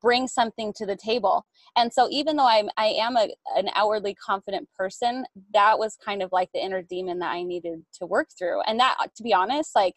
bring 0.00 0.28
something 0.28 0.72
to 0.74 0.84
the 0.84 0.96
table? 0.96 1.46
And 1.76 1.92
so 1.92 2.08
even 2.10 2.36
though 2.36 2.46
i'm 2.46 2.68
i 2.76 2.86
am 2.86 3.16
a, 3.16 3.28
an 3.56 3.68
outwardly 3.74 4.14
confident 4.14 4.68
person 4.76 5.24
that 5.54 5.78
was 5.78 5.96
kind 6.04 6.22
of 6.22 6.30
like 6.32 6.50
the 6.52 6.60
inner 6.62 6.82
demon 6.82 7.18
that 7.20 7.32
i 7.32 7.42
needed 7.42 7.84
to 7.94 8.06
work 8.06 8.28
through. 8.36 8.60
And 8.62 8.78
that 8.80 8.96
to 9.16 9.22
be 9.22 9.32
honest 9.32 9.74
like 9.74 9.94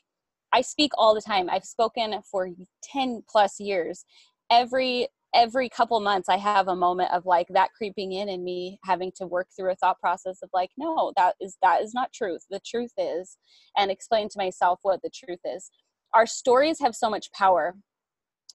i 0.53 0.62
speak 0.62 0.91
all 0.98 1.15
the 1.15 1.22
time. 1.22 1.50
I've 1.50 1.65
spoken 1.65 2.20
for 2.29 2.50
10 2.84 3.24
plus 3.29 3.60
years. 3.60 4.05
Every 4.50 5.08
every 5.33 5.69
couple 5.69 6.00
months 6.00 6.27
i 6.29 6.38
have 6.38 6.67
a 6.67 6.75
moment 6.75 7.11
of 7.11 7.25
like 7.25 7.47
that 7.50 7.69
creeping 7.75 8.11
in 8.11 8.29
and 8.29 8.43
me 8.43 8.77
having 8.83 9.11
to 9.15 9.25
work 9.25 9.47
through 9.55 9.71
a 9.71 9.75
thought 9.75 10.00
process 10.00 10.39
of 10.41 10.50
like 10.53 10.69
no 10.77 11.11
that 11.15 11.35
is 11.39 11.57
that 11.61 11.81
is 11.81 11.93
not 11.93 12.11
truth 12.13 12.45
the 12.50 12.59
truth 12.65 12.91
is 12.97 13.38
and 13.77 13.91
explain 13.91 14.27
to 14.27 14.38
myself 14.38 14.79
what 14.83 15.01
the 15.01 15.09
truth 15.09 15.39
is 15.45 15.71
our 16.13 16.25
stories 16.25 16.79
have 16.79 16.95
so 16.95 17.09
much 17.09 17.31
power 17.31 17.75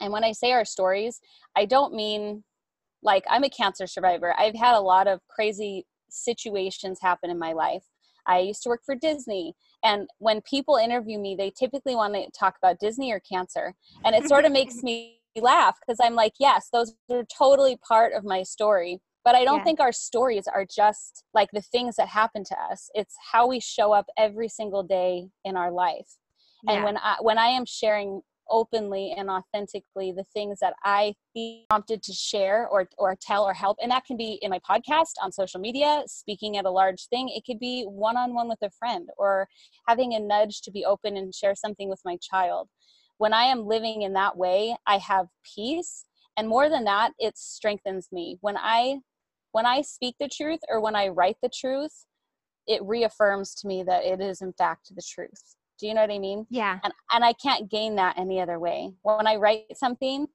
and 0.00 0.12
when 0.12 0.25
i 0.25 0.33
say 0.33 0.52
our 0.52 0.64
stories 0.64 1.21
i 1.56 1.64
don't 1.64 1.95
mean 1.95 2.42
like 3.02 3.25
i'm 3.30 3.45
a 3.45 3.50
cancer 3.50 3.87
survivor 3.87 4.35
i've 4.38 4.54
had 4.54 4.75
a 4.75 4.80
lot 4.80 5.06
of 5.06 5.21
crazy 5.28 5.87
situations 6.11 6.99
happen 7.00 7.30
in 7.30 7.38
my 7.38 7.52
life 7.52 7.85
I 8.28 8.40
used 8.40 8.64
to 8.64 8.68
work 8.68 8.80
for 8.85 8.97
Disney. 8.97 9.54
And 9.85 10.09
when 10.18 10.40
people 10.40 10.76
interview 10.76 11.16
me, 11.16 11.37
they 11.37 11.52
typically 11.56 11.95
want 11.95 12.14
to 12.14 12.28
talk 12.37 12.56
about 12.61 12.80
Disney 12.80 13.12
or 13.12 13.21
cancer. 13.21 13.75
And 14.04 14.16
it 14.16 14.26
sort 14.26 14.45
of 14.45 14.50
makes 14.50 14.75
me 14.83 15.21
laugh 15.40 15.76
because 15.81 15.99
I'm 16.02 16.14
like, 16.14 16.35
yes, 16.38 16.69
those 16.73 16.95
are 17.11 17.25
totally 17.37 17.76
part 17.76 18.12
of 18.12 18.25
my 18.25 18.43
story. 18.43 19.00
But 19.25 19.35
I 19.35 19.45
don't 19.45 19.59
yeah. 19.59 19.64
think 19.64 19.81
our 19.81 19.93
stories 19.93 20.45
are 20.47 20.64
just 20.64 21.25
like 21.35 21.49
the 21.52 21.61
things 21.61 21.97
that 21.97 22.09
happen 22.09 22.45
to 22.45 22.57
us. 22.71 22.88
It's 22.95 23.16
how 23.33 23.49
we 23.49 23.59
show 23.59 23.93
up 23.93 24.07
every 24.16 24.49
single 24.49 24.85
day 24.85 25.28
in 25.45 25.57
our 25.57 25.73
life. 25.73 26.07
Yeah. 26.62 26.75
And 26.75 26.85
when 26.85 26.97
I 26.99 27.16
when 27.21 27.38
I 27.38 27.47
am 27.49 27.64
sharing 27.66 28.23
openly 28.49 29.12
and 29.16 29.28
authentically 29.28 30.12
the 30.12 30.25
things 30.33 30.59
that 30.61 30.75
I 30.85 31.14
feel 31.35 31.64
prompted 31.69 32.05
to 32.05 32.12
share 32.12 32.69
or 32.69 32.88
or 32.99 33.16
tell 33.21 33.45
or 33.45 33.52
help, 33.52 33.78
and 33.83 33.90
that 33.90 34.05
can 34.05 34.16
be 34.16 34.38
in 34.43 34.50
my 34.50 34.61
podcast, 34.61 35.14
on 35.21 35.33
social 35.33 35.61
media, 35.61 36.05
speaking 36.07 36.57
at 36.57 36.64
a 36.64 36.71
large 36.71 37.09
thing. 37.09 37.28
It 37.28 37.45
could 37.45 37.59
be 37.59 37.85
one 37.85 38.16
on 38.16 38.35
one 38.35 38.49
with 38.49 38.62
a 38.62 38.71
friend, 38.78 39.09
or 39.19 39.49
having 39.88 40.14
a 40.14 40.21
nudge 40.21 40.61
to 40.62 40.71
be 40.71 40.85
open 40.85 41.16
and 41.16 41.35
share 41.35 41.57
something 41.57 41.88
with 41.88 42.00
my 42.05 42.16
child 42.23 42.69
when 43.18 43.32
I 43.32 43.44
am 43.44 43.66
living 43.66 44.02
in 44.02 44.12
that 44.14 44.37
way, 44.37 44.76
I 44.87 44.99
have 44.99 45.26
peace. 45.54 46.04
And 46.37 46.49
more 46.49 46.68
than 46.68 46.85
that, 46.85 47.12
it 47.18 47.38
strengthens 47.38 48.08
me. 48.12 48.38
When 48.40 48.56
I 48.56 48.99
when 49.52 49.64
I 49.64 49.80
speak 49.80 50.16
the 50.20 50.28
truth 50.28 50.61
or 50.68 50.80
when 50.80 50.94
I 50.94 51.08
write 51.08 51.37
the 51.42 51.49
truth, 51.49 52.04
it 52.66 52.82
reaffirms 52.85 53.54
to 53.56 53.66
me 53.66 53.82
that 53.85 54.04
it 54.04 54.20
is 54.20 54.42
in 54.42 54.52
fact 54.52 54.94
the 54.94 55.02
truth. 55.02 55.56
Do 55.78 55.87
you 55.87 55.94
know 55.94 56.02
what 56.02 56.11
I 56.11 56.18
mean? 56.18 56.46
Yeah. 56.50 56.78
And 56.85 56.92
and 57.12 57.25
I 57.25 57.32
can't 57.32 57.70
gain 57.70 57.96
that 57.96 58.18
any 58.18 58.40
other 58.40 58.58
way. 58.58 58.92
When 59.02 59.26
I 59.26 59.37
write 59.37 59.76
something 59.76 60.26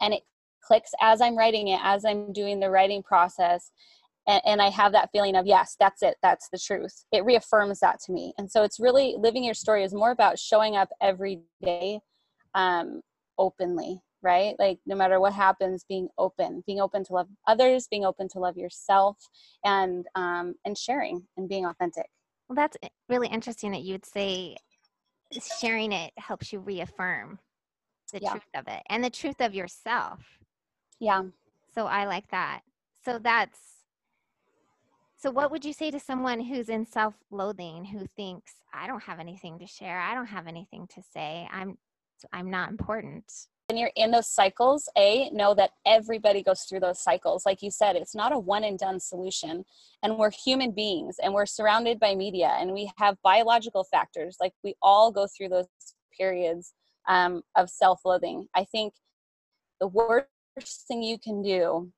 and 0.00 0.14
it 0.14 0.22
clicks 0.62 0.90
as 1.00 1.20
I'm 1.20 1.36
writing 1.36 1.68
it, 1.68 1.80
as 1.82 2.04
I'm 2.04 2.32
doing 2.32 2.60
the 2.60 2.70
writing 2.70 3.02
process, 3.02 3.70
and, 4.26 4.42
and 4.44 4.62
I 4.62 4.70
have 4.70 4.92
that 4.92 5.10
feeling 5.12 5.36
of 5.36 5.46
yes, 5.46 5.76
that's 5.78 6.02
it, 6.02 6.16
that's 6.22 6.48
the 6.50 6.58
truth. 6.58 7.04
It 7.12 7.24
reaffirms 7.24 7.80
that 7.80 8.00
to 8.06 8.12
me, 8.12 8.32
and 8.38 8.50
so 8.50 8.62
it's 8.62 8.80
really 8.80 9.14
living 9.18 9.44
your 9.44 9.54
story 9.54 9.84
is 9.84 9.94
more 9.94 10.10
about 10.10 10.38
showing 10.38 10.76
up 10.76 10.88
every 11.00 11.40
day, 11.62 12.00
um, 12.54 13.00
openly, 13.38 14.00
right? 14.22 14.54
Like 14.58 14.78
no 14.86 14.96
matter 14.96 15.20
what 15.20 15.32
happens, 15.32 15.84
being 15.88 16.08
open, 16.18 16.62
being 16.66 16.80
open 16.80 17.04
to 17.04 17.12
love 17.12 17.28
others, 17.46 17.86
being 17.90 18.04
open 18.04 18.28
to 18.30 18.38
love 18.38 18.56
yourself, 18.56 19.16
and 19.64 20.06
um, 20.14 20.54
and 20.64 20.76
sharing 20.76 21.26
and 21.36 21.48
being 21.48 21.66
authentic. 21.66 22.06
Well, 22.48 22.56
that's 22.56 22.76
really 23.08 23.28
interesting 23.28 23.72
that 23.72 23.82
you'd 23.82 24.04
say 24.04 24.56
sharing 25.60 25.92
it 25.92 26.12
helps 26.16 26.52
you 26.52 26.60
reaffirm 26.60 27.38
the 28.12 28.20
yeah. 28.22 28.30
truth 28.30 28.42
of 28.54 28.68
it 28.68 28.82
and 28.88 29.02
the 29.02 29.10
truth 29.10 29.40
of 29.40 29.54
yourself. 29.54 30.20
Yeah. 31.00 31.22
So 31.74 31.86
I 31.86 32.06
like 32.06 32.28
that. 32.30 32.60
So 33.04 33.18
that's 33.18 33.58
so, 35.18 35.30
what 35.30 35.50
would 35.50 35.64
you 35.64 35.72
say 35.72 35.90
to 35.90 35.98
someone 35.98 36.40
who's 36.40 36.68
in 36.68 36.84
self 36.84 37.14
loathing, 37.30 37.86
who 37.86 38.06
thinks, 38.16 38.52
I 38.74 38.86
don't 38.86 39.02
have 39.02 39.18
anything 39.18 39.58
to 39.58 39.66
share, 39.66 39.98
I 39.98 40.14
don't 40.14 40.26
have 40.26 40.46
anything 40.46 40.86
to 40.94 41.02
say, 41.02 41.48
I'm, 41.50 41.78
I'm 42.34 42.50
not 42.50 42.68
important? 42.68 43.24
When 43.68 43.78
you're 43.78 43.90
in 43.96 44.10
those 44.10 44.28
cycles, 44.28 44.88
A, 44.96 45.30
know 45.30 45.54
that 45.54 45.70
everybody 45.86 46.42
goes 46.42 46.62
through 46.62 46.80
those 46.80 47.02
cycles. 47.02 47.44
Like 47.46 47.62
you 47.62 47.70
said, 47.70 47.96
it's 47.96 48.14
not 48.14 48.32
a 48.32 48.38
one 48.38 48.62
and 48.62 48.78
done 48.78 49.00
solution. 49.00 49.64
And 50.02 50.18
we're 50.18 50.30
human 50.30 50.70
beings 50.70 51.16
and 51.20 51.34
we're 51.34 51.46
surrounded 51.46 51.98
by 51.98 52.14
media 52.14 52.54
and 52.60 52.72
we 52.72 52.92
have 52.98 53.16
biological 53.24 53.84
factors. 53.84 54.36
Like 54.40 54.52
we 54.62 54.74
all 54.82 55.10
go 55.10 55.26
through 55.26 55.48
those 55.48 55.66
periods 56.16 56.74
um, 57.08 57.42
of 57.56 57.70
self 57.70 58.02
loathing. 58.04 58.46
I 58.54 58.64
think 58.64 58.92
the 59.80 59.88
worst 59.88 60.28
thing 60.86 61.02
you 61.02 61.18
can 61.18 61.42
do 61.42 61.90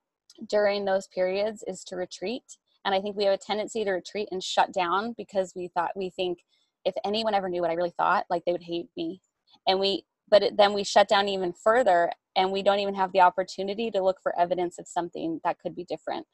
during 0.49 0.85
those 0.85 1.09
periods 1.09 1.65
is 1.67 1.85
to 1.85 1.97
retreat 1.97 2.45
and 2.85 2.95
i 2.95 3.01
think 3.01 3.17
we 3.17 3.25
have 3.25 3.35
a 3.35 3.39
tendency 3.39 3.85
to 3.85 3.93
retreat 3.93 4.29
and 4.31 4.43
shut 4.43 4.73
down 4.73 5.15
because 5.17 5.53
we 5.55 5.69
thought 5.69 5.91
we 5.97 6.11
think 6.11 6.39
if 6.85 6.95
anyone 7.05 7.35
ever 7.35 7.49
knew 7.49 7.61
what 7.61 7.71
i 7.71 7.75
really 7.75 7.93
thought 7.97 8.25
like 8.31 8.45
they 8.45 8.53
would 8.53 8.63
hate 8.63 8.89
me. 8.97 9.21
And 9.67 9.79
we 9.79 10.05
but 10.31 10.43
it, 10.43 10.57
then 10.57 10.75
we 10.75 10.85
shut 10.85 11.09
down 11.09 11.29
even 11.29 11.53
further 11.53 12.11
and 12.37 12.53
we 12.53 12.63
don't 12.63 12.81
even 12.81 12.95
have 12.95 13.13
the 13.13 13.21
opportunity 13.21 13.91
to 13.91 14.03
look 14.03 14.19
for 14.23 14.39
evidence 14.39 14.79
of 14.79 14.87
something 14.87 15.41
that 15.45 15.59
could 15.59 15.75
be 15.75 15.85
different. 15.85 16.27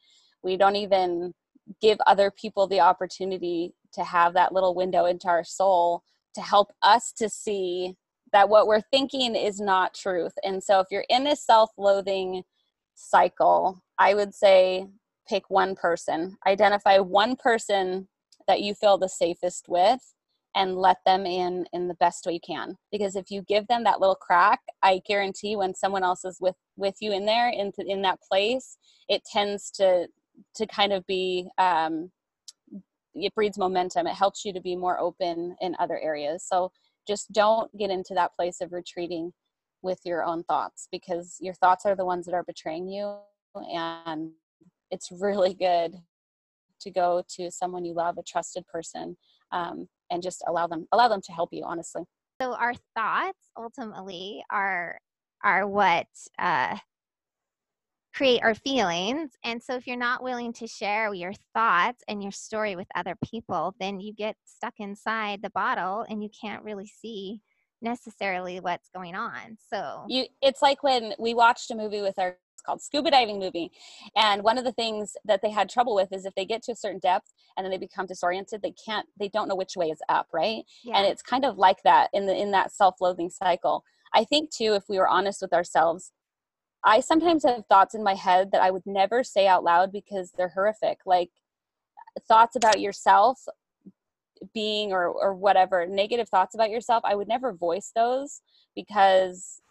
We 0.43 0.57
don't 0.57 0.77
even 0.77 1.33
give 1.81 1.99
other 2.07 2.31
people 2.31 2.67
the 2.67 2.81
opportunity 2.81 3.73
to 3.93 4.05
have 4.05 4.35
that 4.35 4.53
little 4.53 4.75
window 4.75 5.07
into 5.07 5.29
our 5.29 5.45
soul 5.45 6.03
to 6.35 6.41
help 6.41 6.73
us 6.83 7.13
to 7.13 7.29
see 7.29 7.95
that 8.33 8.49
what 8.49 8.67
we're 8.67 8.81
thinking 8.81 9.37
is 9.37 9.61
not 9.61 9.95
truth. 9.95 10.33
And 10.43 10.63
so 10.63 10.81
if 10.81 10.89
you're 10.91 11.07
in 11.09 11.23
this 11.23 11.47
self-loathing 11.47 12.43
cycle 12.95 13.83
i 13.99 14.15
would 14.15 14.35
say 14.35 14.87
pick 15.29 15.49
one 15.49 15.75
person. 15.75 16.37
Identify 16.47 16.99
one 16.99 17.37
person 17.37 18.09
that 18.47 18.61
you 18.61 18.75
feel 18.75 18.99
the 18.99 19.09
safest 19.09 19.67
with 19.69 20.01
and 20.57 20.77
let 20.77 20.99
them 21.05 21.27
in 21.27 21.67
in 21.73 21.89
the 21.89 21.95
best 21.95 22.27
way 22.27 22.35
you 22.35 22.41
can. 22.47 22.77
Because 22.93 23.17
if 23.17 23.31
you 23.31 23.43
give 23.43 23.67
them 23.67 23.85
that 23.85 24.01
little 24.01 24.15
crack 24.15 24.61
i 24.83 25.01
guarantee 25.07 25.57
when 25.57 25.75
someone 25.75 26.05
else 26.05 26.25
is 26.25 26.39
with 26.41 26.57
with 26.77 26.97
you 27.01 27.13
in 27.13 27.27
there 27.27 27.49
in, 27.49 27.73
in 27.79 28.03
that 28.03 28.21
place 28.21 28.77
it 29.09 29.23
tends 29.25 29.71
to 29.71 30.07
to 30.55 30.67
kind 30.67 30.93
of 30.93 31.07
be 31.07 31.49
um, 31.59 32.11
it 33.15 33.35
breeds 33.35 33.59
momentum. 33.59 34.07
It 34.07 34.15
helps 34.15 34.45
you 34.45 34.53
to 34.53 34.61
be 34.61 34.77
more 34.77 34.99
open 34.99 35.57
in 35.61 35.77
other 35.79 35.99
areas. 35.99 36.45
So 36.45 36.73
just 37.07 37.33
don't 37.33 37.75
get 37.77 37.91
into 37.91 38.15
that 38.15 38.35
place 38.35 38.61
of 38.61 38.73
retreating 38.73 39.33
with 39.83 40.01
your 40.05 40.25
own 40.25 40.43
thoughts 40.45 40.89
because 40.91 41.37
your 41.41 41.55
thoughts 41.55 41.85
are 41.85 41.95
the 41.95 42.05
ones 42.05 42.27
that 42.27 42.35
are 42.35 42.45
betraying 42.45 42.89
you 42.89 43.17
and 43.55 44.33
it's 44.91 45.11
really 45.11 45.55
good 45.55 45.95
to 46.81 46.91
go 46.91 47.23
to 47.37 47.51
someone 47.51 47.85
you 47.85 47.95
love, 47.95 48.19
a 48.19 48.23
trusted 48.23 48.67
person, 48.67 49.17
um, 49.53 49.89
and 50.11 50.23
just 50.23 50.43
allow 50.47 50.67
them 50.67 50.87
allow 50.93 51.09
them 51.09 51.21
to 51.23 51.33
help 51.33 51.51
you. 51.53 51.65
Honestly. 51.65 52.03
So 52.41 52.55
our 52.55 52.75
thoughts 52.95 53.51
ultimately 53.57 54.45
are 54.51 54.99
are 55.43 55.67
what 55.67 56.07
uh, 56.39 56.77
create 58.15 58.43
our 58.43 58.55
feelings. 58.55 59.33
And 59.45 59.63
so 59.63 59.75
if 59.75 59.87
you're 59.87 59.97
not 59.97 60.23
willing 60.23 60.53
to 60.55 60.67
share 60.67 61.13
your 61.13 61.33
thoughts 61.53 62.03
and 62.09 62.23
your 62.23 62.33
story 62.33 62.77
with 62.77 62.87
other 62.95 63.17
people, 63.25 63.75
then 63.81 64.01
you 64.01 64.15
get 64.15 64.37
stuck 64.45 64.75
inside 64.79 65.43
the 65.43 65.51
bottle 65.51 66.07
and 66.09 66.23
you 66.23 66.31
can't 66.41 66.63
really 66.63 66.87
see 66.87 67.41
necessarily 67.83 68.61
what's 68.61 68.89
going 68.95 69.15
on. 69.15 69.59
So 69.69 70.07
you 70.09 70.27
it's 70.41 70.63
like 70.63 70.83
when 70.83 71.13
we 71.19 71.35
watched 71.35 71.71
a 71.71 71.75
movie 71.75 72.01
with 72.01 72.19
our 72.19 72.37
called 72.65 72.83
Scuba 72.83 73.11
Diving 73.11 73.39
Movie. 73.39 73.71
And 74.17 74.43
one 74.43 74.59
of 74.59 74.65
the 74.65 74.73
things 74.73 75.17
that 75.25 75.41
they 75.43 75.51
had 75.51 75.69
trouble 75.69 75.95
with 75.95 76.13
is 76.13 76.25
if 76.25 76.35
they 76.35 76.45
get 76.45 76.63
to 76.65 76.73
a 76.73 76.77
certain 76.77 77.01
depth 77.01 77.33
and 77.57 77.65
then 77.65 77.71
they 77.71 77.79
become 77.79 78.07
disoriented, 78.07 78.63
they 78.63 78.75
can't, 78.85 79.07
they 79.19 79.29
don't 79.29 79.49
know 79.49 79.57
which 79.57 79.77
way 79.77 79.91
is 79.91 80.01
up, 80.09 80.29
right? 80.33 80.65
Yeah. 80.83 80.99
And 80.99 81.07
it's 81.07 81.23
kind 81.23 81.45
of 81.45 81.59
like 81.59 81.83
that 81.85 82.11
in 82.13 82.27
the 82.27 82.37
in 82.37 82.51
that 82.53 82.73
self-loathing 82.73 83.31
cycle. 83.31 83.85
I 84.15 84.25
think 84.25 84.51
too, 84.51 84.75
if 84.75 84.85
we 84.89 84.99
were 84.99 85.09
honest 85.09 85.43
with 85.43 85.53
ourselves, 85.53 86.13
I 86.85 87.01
sometimes 87.01 87.45
have 87.45 87.65
thoughts 87.67 87.95
in 87.95 88.03
my 88.03 88.15
head 88.15 88.51
that 88.53 88.63
I 88.63 88.71
would 88.71 88.87
never 88.87 89.25
say 89.25 89.47
out 89.47 89.65
loud 89.65 89.91
because 89.91 90.33
they're 90.37 90.51
horrific. 90.51 90.99
Like 91.07 91.31
thoughts 92.29 92.57
about 92.57 92.81
yourself 92.81 93.41
being 94.53 94.93
or 94.93 95.09
or 95.09 95.35
whatever 95.35 95.87
negative 95.87 96.29
thoughts 96.29 96.55
about 96.55 96.71
yourself 96.71 97.03
i 97.05 97.15
would 97.15 97.29
never 97.29 97.53
voice 97.53 97.93
those 97.95 98.43
because 98.75 99.63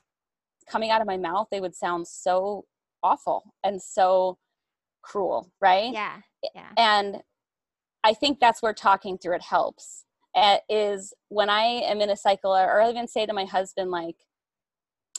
coming 0.68 0.90
out 0.90 1.02
of 1.02 1.08
my 1.08 1.18
mouth 1.18 1.48
they 1.52 1.62
would 1.62 1.76
sound 1.76 2.08
so 2.08 2.66
awful 3.04 3.54
and 3.64 3.82
so 3.82 4.38
cruel 5.02 5.52
right 5.62 5.92
yeah 5.94 6.18
yeah 6.56 6.70
and 6.78 7.18
i 8.04 8.14
think 8.14 8.40
that's 8.40 8.62
where 8.62 8.74
talking 8.74 9.18
through 9.18 9.36
it 9.36 9.42
helps 9.42 10.06
uh, 10.36 10.58
is 10.70 11.14
when 11.30 11.50
i 11.50 11.62
am 11.62 12.02
in 12.02 12.10
a 12.10 12.16
cycle 12.16 12.52
or 12.52 12.82
i 12.82 12.90
even 12.90 13.08
say 13.08 13.26
to 13.26 13.34
my 13.34 13.46
husband 13.46 13.92
like 13.92 14.16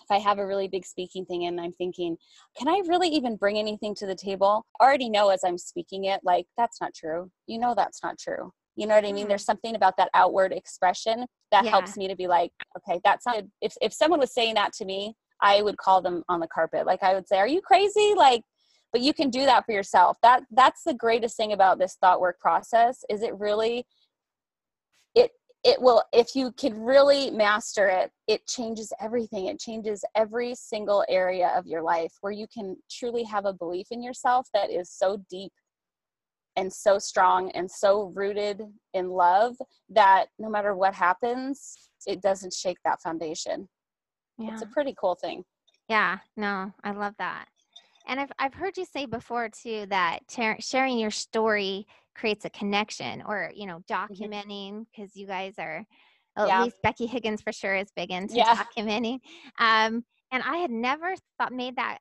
if 0.03 0.11
i 0.11 0.19
have 0.19 0.39
a 0.39 0.47
really 0.47 0.69
big 0.69 0.85
speaking 0.85 1.25
thing 1.25 1.45
and 1.45 1.61
i'm 1.61 1.73
thinking 1.75 2.17
can 2.57 2.69
i 2.69 2.81
really 2.89 3.09
even 3.09 3.37
bring 3.37 3.59
anything 3.59 3.95
to 3.95 4.07
the 4.07 4.15
table 4.15 4.67
I 4.81 4.85
already 4.85 5.11
know 5.11 5.29
as 5.29 5.45
i'm 5.45 5.59
speaking 5.59 6.05
it 6.05 6.21
like 6.25 6.47
that's 6.57 6.81
not 6.81 6.95
true 6.95 7.31
you 7.47 7.59
know 7.59 7.75
that's 7.75 8.03
not 8.03 8.19
true 8.19 8.51
you 8.77 8.87
know 8.87 8.95
what 8.95 9.05
I 9.05 9.13
mean? 9.13 9.23
Mm-hmm. 9.23 9.29
There's 9.29 9.45
something 9.45 9.77
about 9.77 9.97
that 9.99 10.11
outward 10.15 10.53
expression 10.53 11.27
that 11.53 11.65
yeah. 11.65 11.71
helps 11.71 11.97
me 11.97 12.09
to 12.09 12.17
be 12.17 12.27
like, 12.27 12.51
okay, 12.77 13.01
that's 13.05 13.27
not, 13.27 13.45
if, 13.61 13.77
if 13.81 13.93
someone 13.93 14.19
was 14.19 14.35
saying 14.35 14.55
that 14.55 14.73
to 14.75 14.85
me, 14.85 15.15
I 15.45 15.61
would 15.61 15.77
call 15.77 16.01
them 16.01 16.25
on 16.29 16.41
the 16.41 16.49
carpet. 16.49 16.87
Like 16.87 17.03
I 17.03 17.15
would 17.15 17.29
say, 17.29 17.37
are 17.37 17.47
you 17.47 17.61
crazy? 17.61 18.15
Like, 18.17 18.43
but 18.93 19.03
you 19.03 19.13
can 19.13 19.29
do 19.29 19.45
that 19.45 19.67
for 19.67 19.73
yourself. 19.73 20.17
That 20.23 20.43
that's 20.51 20.83
the 20.85 20.95
greatest 20.95 21.37
thing 21.37 21.53
about 21.53 21.79
this 21.79 21.97
thought 22.01 22.21
work 22.21 22.41
process 22.41 23.05
is 23.11 23.23
it 23.23 23.39
really, 23.39 23.85
it, 25.15 25.33
it 25.63 25.81
will, 25.83 26.03
if 26.15 26.35
you 26.35 26.51
can 26.53 26.81
really 26.81 27.31
master 27.31 27.89
it, 27.89 28.11
it 28.27 28.47
changes 28.47 28.91
everything. 29.01 29.47
It 29.47 29.61
changes 29.61 30.03
every 30.17 30.55
single 30.55 31.05
area 31.11 31.53
of 31.55 31.67
your 31.67 31.83
life 31.83 32.15
where 32.23 32.33
you 32.33 32.47
can 32.47 32.77
truly 32.91 33.25
have 33.25 33.45
a 33.45 33.53
belief 33.53 33.89
in 33.91 34.03
yourself 34.03 34.49
that 34.55 34.71
is 34.71 34.91
so 34.91 35.23
deep 35.29 35.53
and 36.57 36.73
so 36.73 36.99
strong 36.99 37.51
and 37.51 37.71
so 37.71 38.13
rooted 38.15 38.63
in 38.95 39.11
love 39.11 39.57
that 39.91 40.27
no 40.39 40.49
matter 40.49 40.75
what 40.75 40.95
happens, 40.95 41.91
it 42.07 42.23
doesn't 42.23 42.55
shake 42.55 42.79
that 42.85 43.03
foundation. 43.03 43.69
Yeah. 44.39 44.53
It's 44.53 44.63
a 44.63 44.67
pretty 44.67 44.95
cool 44.99 45.15
thing. 45.15 45.45
Yeah, 45.89 46.19
no, 46.37 46.73
I 46.83 46.93
love 46.93 47.15
that. 47.19 47.47
And 48.07 48.21
I've, 48.21 48.33
I've 48.39 48.55
heard 48.55 48.77
you 48.77 48.85
say 48.85 49.07
before 49.07 49.49
too 49.49 49.87
that 49.89 50.21
ter- 50.29 50.57
sharing 50.61 50.99
your 50.99 51.11
story 51.11 51.87
creates 52.15 52.45
a 52.45 52.51
connection 52.51 53.23
or, 53.27 53.51
you 53.55 53.67
know, 53.67 53.83
mm-hmm. 53.91 54.25
documenting 54.25 54.87
because 54.91 55.11
mm-hmm. 55.11 55.21
you 55.21 55.27
guys 55.27 55.55
are, 55.59 55.85
at 56.37 56.49
yeah. 56.49 56.65
least 56.65 56.83
Becky 56.83 57.07
Higgins 57.07 57.43
for 57.43 57.53
sure 57.53 57.77
is 57.77 57.89
big 57.95 58.11
into 58.11 58.35
yeah. 58.35 58.63
documenting. 58.77 59.21
Um, 59.59 60.05
and 60.33 60.43
I 60.43 60.57
had 60.59 60.71
never 60.71 61.15
thought, 61.39 61.53
made 61.53 61.77
that 61.77 61.99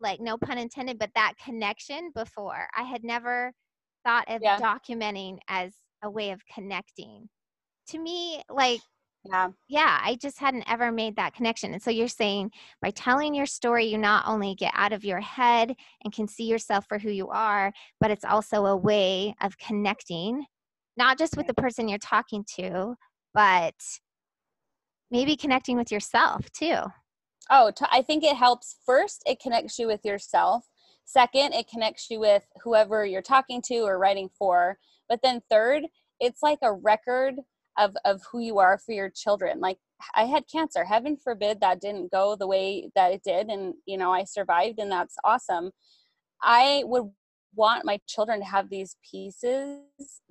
like 0.00 0.20
no 0.20 0.36
pun 0.36 0.58
intended, 0.58 0.98
but 0.98 1.10
that 1.14 1.34
connection 1.42 2.10
before. 2.14 2.68
I 2.76 2.82
had 2.82 3.02
never 3.02 3.52
thought 4.04 4.24
of 4.28 4.42
yeah. 4.42 4.58
documenting 4.58 5.38
as 5.48 5.72
a 6.02 6.10
way 6.10 6.30
of 6.30 6.40
connecting. 6.52 7.28
To 7.88 7.98
me, 7.98 8.42
like, 8.50 8.80
yeah. 9.28 9.50
yeah, 9.68 10.00
I 10.02 10.16
just 10.16 10.38
hadn't 10.38 10.70
ever 10.70 10.90
made 10.92 11.16
that 11.16 11.34
connection. 11.34 11.72
And 11.72 11.82
so 11.82 11.90
you're 11.90 12.08
saying 12.08 12.50
by 12.80 12.90
telling 12.90 13.34
your 13.34 13.46
story, 13.46 13.86
you 13.86 13.98
not 13.98 14.24
only 14.26 14.54
get 14.54 14.72
out 14.74 14.92
of 14.92 15.04
your 15.04 15.20
head 15.20 15.74
and 16.04 16.12
can 16.12 16.28
see 16.28 16.44
yourself 16.44 16.86
for 16.88 16.98
who 16.98 17.10
you 17.10 17.28
are, 17.28 17.72
but 18.00 18.10
it's 18.10 18.24
also 18.24 18.66
a 18.66 18.76
way 18.76 19.34
of 19.42 19.58
connecting, 19.58 20.44
not 20.96 21.18
just 21.18 21.36
with 21.36 21.46
the 21.46 21.54
person 21.54 21.88
you're 21.88 21.98
talking 21.98 22.44
to, 22.56 22.94
but 23.34 23.74
maybe 25.10 25.36
connecting 25.36 25.76
with 25.76 25.90
yourself 25.92 26.50
too. 26.52 26.78
Oh, 27.50 27.70
t- 27.70 27.86
I 27.90 28.02
think 28.02 28.24
it 28.24 28.36
helps. 28.36 28.76
First, 28.84 29.22
it 29.26 29.40
connects 29.40 29.78
you 29.78 29.86
with 29.86 30.04
yourself. 30.04 30.66
Second, 31.04 31.54
it 31.54 31.68
connects 31.68 32.10
you 32.10 32.18
with 32.18 32.42
whoever 32.64 33.06
you're 33.06 33.22
talking 33.22 33.62
to 33.66 33.80
or 33.80 33.98
writing 33.98 34.28
for. 34.36 34.78
But 35.08 35.20
then 35.22 35.42
third, 35.48 35.84
it's 36.18 36.42
like 36.42 36.58
a 36.62 36.72
record 36.72 37.36
of, 37.78 37.94
of 38.04 38.22
who 38.30 38.40
you 38.40 38.58
are 38.58 38.78
for 38.78 38.92
your 38.92 39.10
children. 39.10 39.60
Like 39.60 39.78
I 40.14 40.24
had 40.24 40.44
cancer. 40.50 40.84
Heaven 40.84 41.16
forbid 41.16 41.60
that 41.60 41.80
didn't 41.80 42.10
go 42.10 42.36
the 42.36 42.46
way 42.46 42.90
that 42.94 43.12
it 43.12 43.22
did. 43.24 43.48
And, 43.48 43.74
you 43.86 43.96
know, 43.96 44.12
I 44.12 44.24
survived 44.24 44.78
and 44.78 44.90
that's 44.90 45.16
awesome. 45.24 45.70
I 46.42 46.82
would 46.86 47.10
want 47.54 47.84
my 47.84 47.98
children 48.06 48.40
to 48.40 48.44
have 48.44 48.68
these 48.68 48.96
pieces 49.10 49.80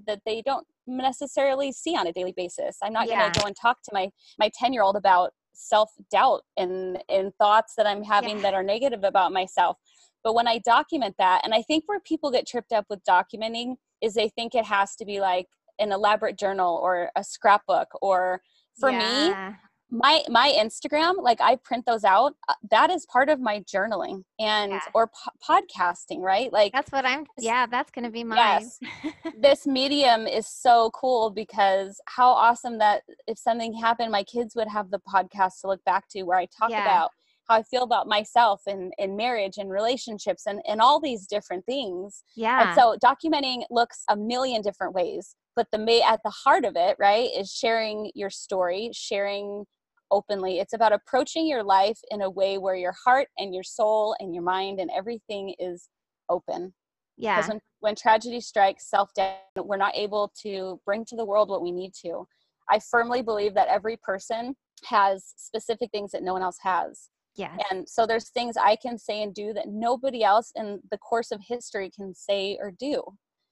that 0.06 0.22
they 0.26 0.42
don't 0.44 0.66
necessarily 0.88 1.72
see 1.72 1.96
on 1.96 2.08
a 2.08 2.14
daily 2.14 2.34
basis. 2.36 2.78
I'm 2.84 2.94
not 2.94 3.08
yeah. 3.08 3.22
going 3.22 3.32
to 3.34 3.40
go 3.40 3.48
and 3.48 3.56
talk 3.60 3.82
to 3.84 3.92
my 3.94 4.10
my 4.40 4.52
10 4.58 4.74
year 4.74 4.84
old 4.84 4.96
about 4.96 5.32
self 5.54 5.90
doubt 6.12 6.42
and 6.58 7.00
and 7.10 7.34
thoughts 7.40 7.74
that 7.78 7.88
I'm 7.88 8.04
having 8.04 8.38
yeah. 8.38 8.44
that 8.44 8.54
are 8.54 8.64
negative 8.64 9.04
about 9.04 9.34
myself. 9.34 9.78
But 10.24 10.36
when 10.36 10.48
I 10.48 10.60
document 10.60 11.16
that, 11.20 11.42
and 11.44 11.54
I 11.54 11.62
think 11.62 11.84
where 11.88 12.00
people 12.00 12.32
get 12.32 12.48
tripped 12.48 12.72
up 12.72 12.86
with 12.90 13.00
documenting 13.08 13.76
is 14.02 14.14
they 14.14 14.30
think 14.30 14.56
it 14.56 14.66
has 14.66 14.96
to 14.96 15.06
be 15.06 15.20
like 15.20 15.48
an 15.80 15.92
elaborate 15.92 16.38
journal 16.38 16.80
or 16.82 17.10
a 17.16 17.24
scrapbook 17.24 17.88
or 18.02 18.42
for 18.80 18.90
yeah. 18.90 19.50
me 19.50 19.56
my 19.92 20.24
my 20.30 20.52
instagram 20.58 21.14
like 21.22 21.40
i 21.42 21.56
print 21.58 21.86
those 21.86 22.04
out 22.04 22.34
uh, 22.50 22.54
that 22.72 22.90
is 22.90 23.06
part 23.06 23.30
of 23.30 23.40
my 23.40 23.62
journaling 23.62 24.24
and 24.40 24.72
yeah. 24.72 24.80
or 24.94 25.08
po- 25.08 25.60
podcasting 25.62 26.20
right 26.20 26.52
like 26.52 26.72
that's 26.74 26.92
what 26.92 27.06
i'm 27.06 27.24
yeah 27.38 27.66
that's 27.68 27.92
gonna 27.92 28.10
be 28.10 28.24
mine 28.24 28.38
yes 28.38 28.80
this 29.40 29.68
medium 29.68 30.26
is 30.26 30.48
so 30.48 30.90
cool 30.92 31.30
because 31.30 32.02
how 32.08 32.30
awesome 32.30 32.80
that 32.80 33.04
if 33.28 33.38
something 33.38 33.74
happened 33.74 34.12
my 34.12 34.24
kids 34.24 34.56
would 34.56 34.68
have 34.68 34.90
the 34.90 35.00
podcast 35.08 35.62
to 35.62 35.68
look 35.68 35.84
back 35.86 36.08
to 36.10 36.24
where 36.24 36.38
i 36.38 36.48
talk 36.60 36.72
yeah. 36.72 36.82
about 36.82 37.12
how 37.48 37.56
I 37.56 37.64
feel 37.64 37.84
about 37.84 38.08
myself 38.08 38.62
and 38.68 38.94
in 38.98 39.16
marriage 39.16 39.58
and 39.58 39.70
relationships 39.70 40.44
and, 40.46 40.62
and 40.68 40.82
all 40.82 41.00
these 41.00 41.28
different 41.28 41.66
things. 41.66 42.24
Yeah. 42.36 42.68
And 42.68 42.76
so 42.76 42.98
documenting 43.04 43.64
looks 43.70 44.04
a 44.10 44.16
million 44.16 44.62
different 44.62 44.94
ways. 44.94 45.36
But 45.56 45.68
the 45.72 45.78
may 45.78 46.02
at 46.02 46.22
the 46.24 46.32
heart 46.32 46.66
of 46.66 46.76
it, 46.76 46.98
right, 47.00 47.30
is 47.36 47.52
sharing 47.52 48.12
your 48.14 48.30
story, 48.30 48.92
sharing 48.94 49.66
openly. 50.12 50.60
It's 50.60 50.74
about 50.74 50.94
approaching 50.94 51.48
your 51.48 51.64
life 51.64 52.00
in 52.12 52.22
a 52.22 52.30
way 52.30 52.58
where 52.58 52.76
your 52.76 52.96
heart 53.06 53.28
and 53.38 53.54
your 53.54 53.64
soul 53.64 54.16
and 54.20 54.34
your 54.34 54.44
mind 54.44 54.80
and 54.80 54.90
everything 54.96 55.56
is 55.60 55.90
open. 56.30 56.74
Yeah. 57.18 57.38
Because 57.38 57.50
when, 57.50 57.60
when 57.80 57.96
tragedy 57.96 58.42
strikes, 58.42 58.90
self 58.90 59.14
doubt, 59.14 59.38
we're 59.58 59.78
not 59.78 59.96
able 59.96 60.34
to 60.44 60.80
bring 60.86 61.06
to 61.06 61.16
the 61.16 61.26
world 61.26 61.50
what 61.50 61.62
we 61.62 61.72
need 61.72 61.94
to. 62.02 62.28
I 62.70 62.80
firmly 62.80 63.22
believe 63.22 63.54
that 63.54 63.68
every 63.68 63.98
person 63.98 64.56
has 64.86 65.34
specific 65.38 65.92
things 65.92 66.12
that 66.12 66.24
no 66.24 66.34
one 66.34 66.42
else 66.42 66.58
has. 66.62 67.10
Yeah. 67.36 67.56
And 67.70 67.88
so 67.88 68.06
there's 68.06 68.30
things 68.30 68.56
I 68.58 68.76
can 68.76 68.98
say 68.98 69.22
and 69.22 69.34
do 69.34 69.54
that 69.54 69.68
nobody 69.68 70.24
else 70.24 70.52
in 70.56 70.82
the 70.90 70.98
course 70.98 71.32
of 71.32 71.42
history 71.46 71.92
can 71.94 72.14
say 72.16 72.58
or 72.62 72.72
do. 72.72 73.04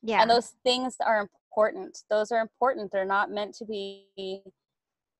Yeah. 0.02 0.22
And 0.22 0.30
those 0.30 0.54
things 0.64 0.96
are 1.06 1.20
important. 1.20 2.00
Those 2.10 2.32
are 2.32 2.40
important. 2.40 2.92
They're 2.92 3.06
not 3.06 3.32
meant 3.32 3.56
to 3.56 3.66
be 3.66 4.44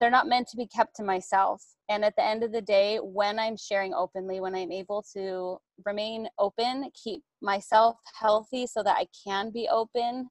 they're 0.04 0.10
not 0.10 0.28
meant 0.28 0.50
to 0.50 0.58
be 0.58 0.68
kept 0.68 0.98
to 0.98 1.04
myself. 1.04 1.64
And 1.88 2.04
at 2.04 2.14
the 2.18 2.26
end 2.26 2.44
of 2.44 2.52
the 2.52 2.62
day, 2.62 2.98
when 2.98 3.40
I'm 3.40 3.56
sharing 3.56 3.94
openly, 3.94 4.42
when 4.42 4.54
I'm 4.54 4.72
able 4.72 5.02
to 5.14 5.60
remain 5.86 6.28
open, 6.38 6.90
keep 7.02 7.24
myself 7.42 7.96
healthy 8.20 8.68
so 8.68 8.84
that 8.84 8.98
I 8.98 9.08
can 9.26 9.50
be 9.50 9.70
open, 9.72 10.28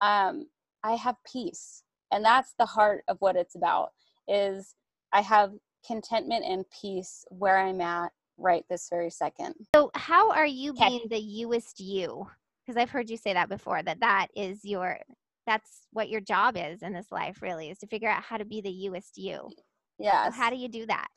um, 0.00 0.46
I 0.82 0.96
have 0.96 1.14
peace. 1.30 1.84
And 2.10 2.24
that's 2.24 2.54
the 2.58 2.66
heart 2.66 3.04
of 3.06 3.16
what 3.20 3.36
it's 3.36 3.54
about 3.54 3.90
is 4.26 4.74
I 5.12 5.20
have 5.20 5.52
contentment 5.86 6.44
and 6.44 6.64
peace 6.80 7.24
where 7.30 7.58
I'm 7.58 7.80
at 7.80 8.12
right 8.38 8.64
this 8.68 8.88
very 8.88 9.10
second. 9.10 9.54
So, 9.74 9.90
how 9.94 10.30
are 10.30 10.46
you 10.46 10.70
okay. 10.72 10.88
being 10.88 11.06
the 11.08 11.18
youest 11.18 11.80
you? 11.80 12.26
Because 12.64 12.80
I've 12.80 12.90
heard 12.90 13.10
you 13.10 13.16
say 13.16 13.32
that 13.32 13.48
before 13.48 13.82
that 13.82 14.00
that 14.00 14.28
is 14.36 14.64
your 14.64 14.98
that's 15.46 15.86
what 15.92 16.08
your 16.08 16.20
job 16.20 16.56
is 16.56 16.82
in 16.82 16.92
this 16.92 17.10
life 17.10 17.42
really 17.42 17.70
is 17.70 17.78
to 17.78 17.86
figure 17.86 18.08
out 18.08 18.22
how 18.22 18.36
to 18.36 18.44
be 18.44 18.60
the 18.60 18.70
youest 18.70 19.18
you. 19.18 19.50
Yeah. 19.98 20.26
So 20.26 20.32
how 20.32 20.50
do 20.50 20.56
you 20.56 20.68
do 20.68 20.86
that? 20.86 21.08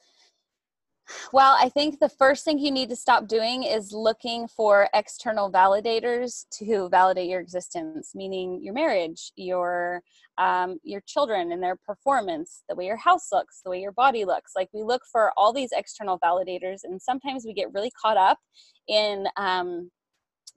Well, 1.31 1.57
I 1.59 1.69
think 1.69 1.99
the 1.99 2.09
first 2.09 2.45
thing 2.45 2.59
you 2.59 2.71
need 2.71 2.89
to 2.89 2.95
stop 2.95 3.27
doing 3.27 3.63
is 3.63 3.91
looking 3.91 4.47
for 4.47 4.89
external 4.93 5.51
validators 5.51 6.45
to 6.59 6.89
validate 6.89 7.29
your 7.29 7.41
existence, 7.41 8.13
meaning 8.15 8.59
your 8.63 8.73
marriage, 8.73 9.31
your 9.35 10.01
um, 10.37 10.79
your 10.83 11.01
children 11.07 11.51
and 11.51 11.63
their 11.63 11.77
performance, 11.77 12.63
the 12.67 12.75
way 12.75 12.85
your 12.85 12.97
house 12.97 13.27
looks, 13.31 13.61
the 13.63 13.69
way 13.69 13.79
your 13.79 13.91
body 13.91 14.25
looks. 14.25 14.51
Like 14.55 14.69
we 14.73 14.83
look 14.83 15.03
for 15.11 15.31
all 15.37 15.53
these 15.53 15.69
external 15.71 16.19
validators, 16.19 16.79
and 16.83 17.01
sometimes 17.01 17.45
we 17.45 17.53
get 17.53 17.73
really 17.73 17.91
caught 18.01 18.17
up 18.17 18.39
in 18.87 19.27
um, 19.37 19.91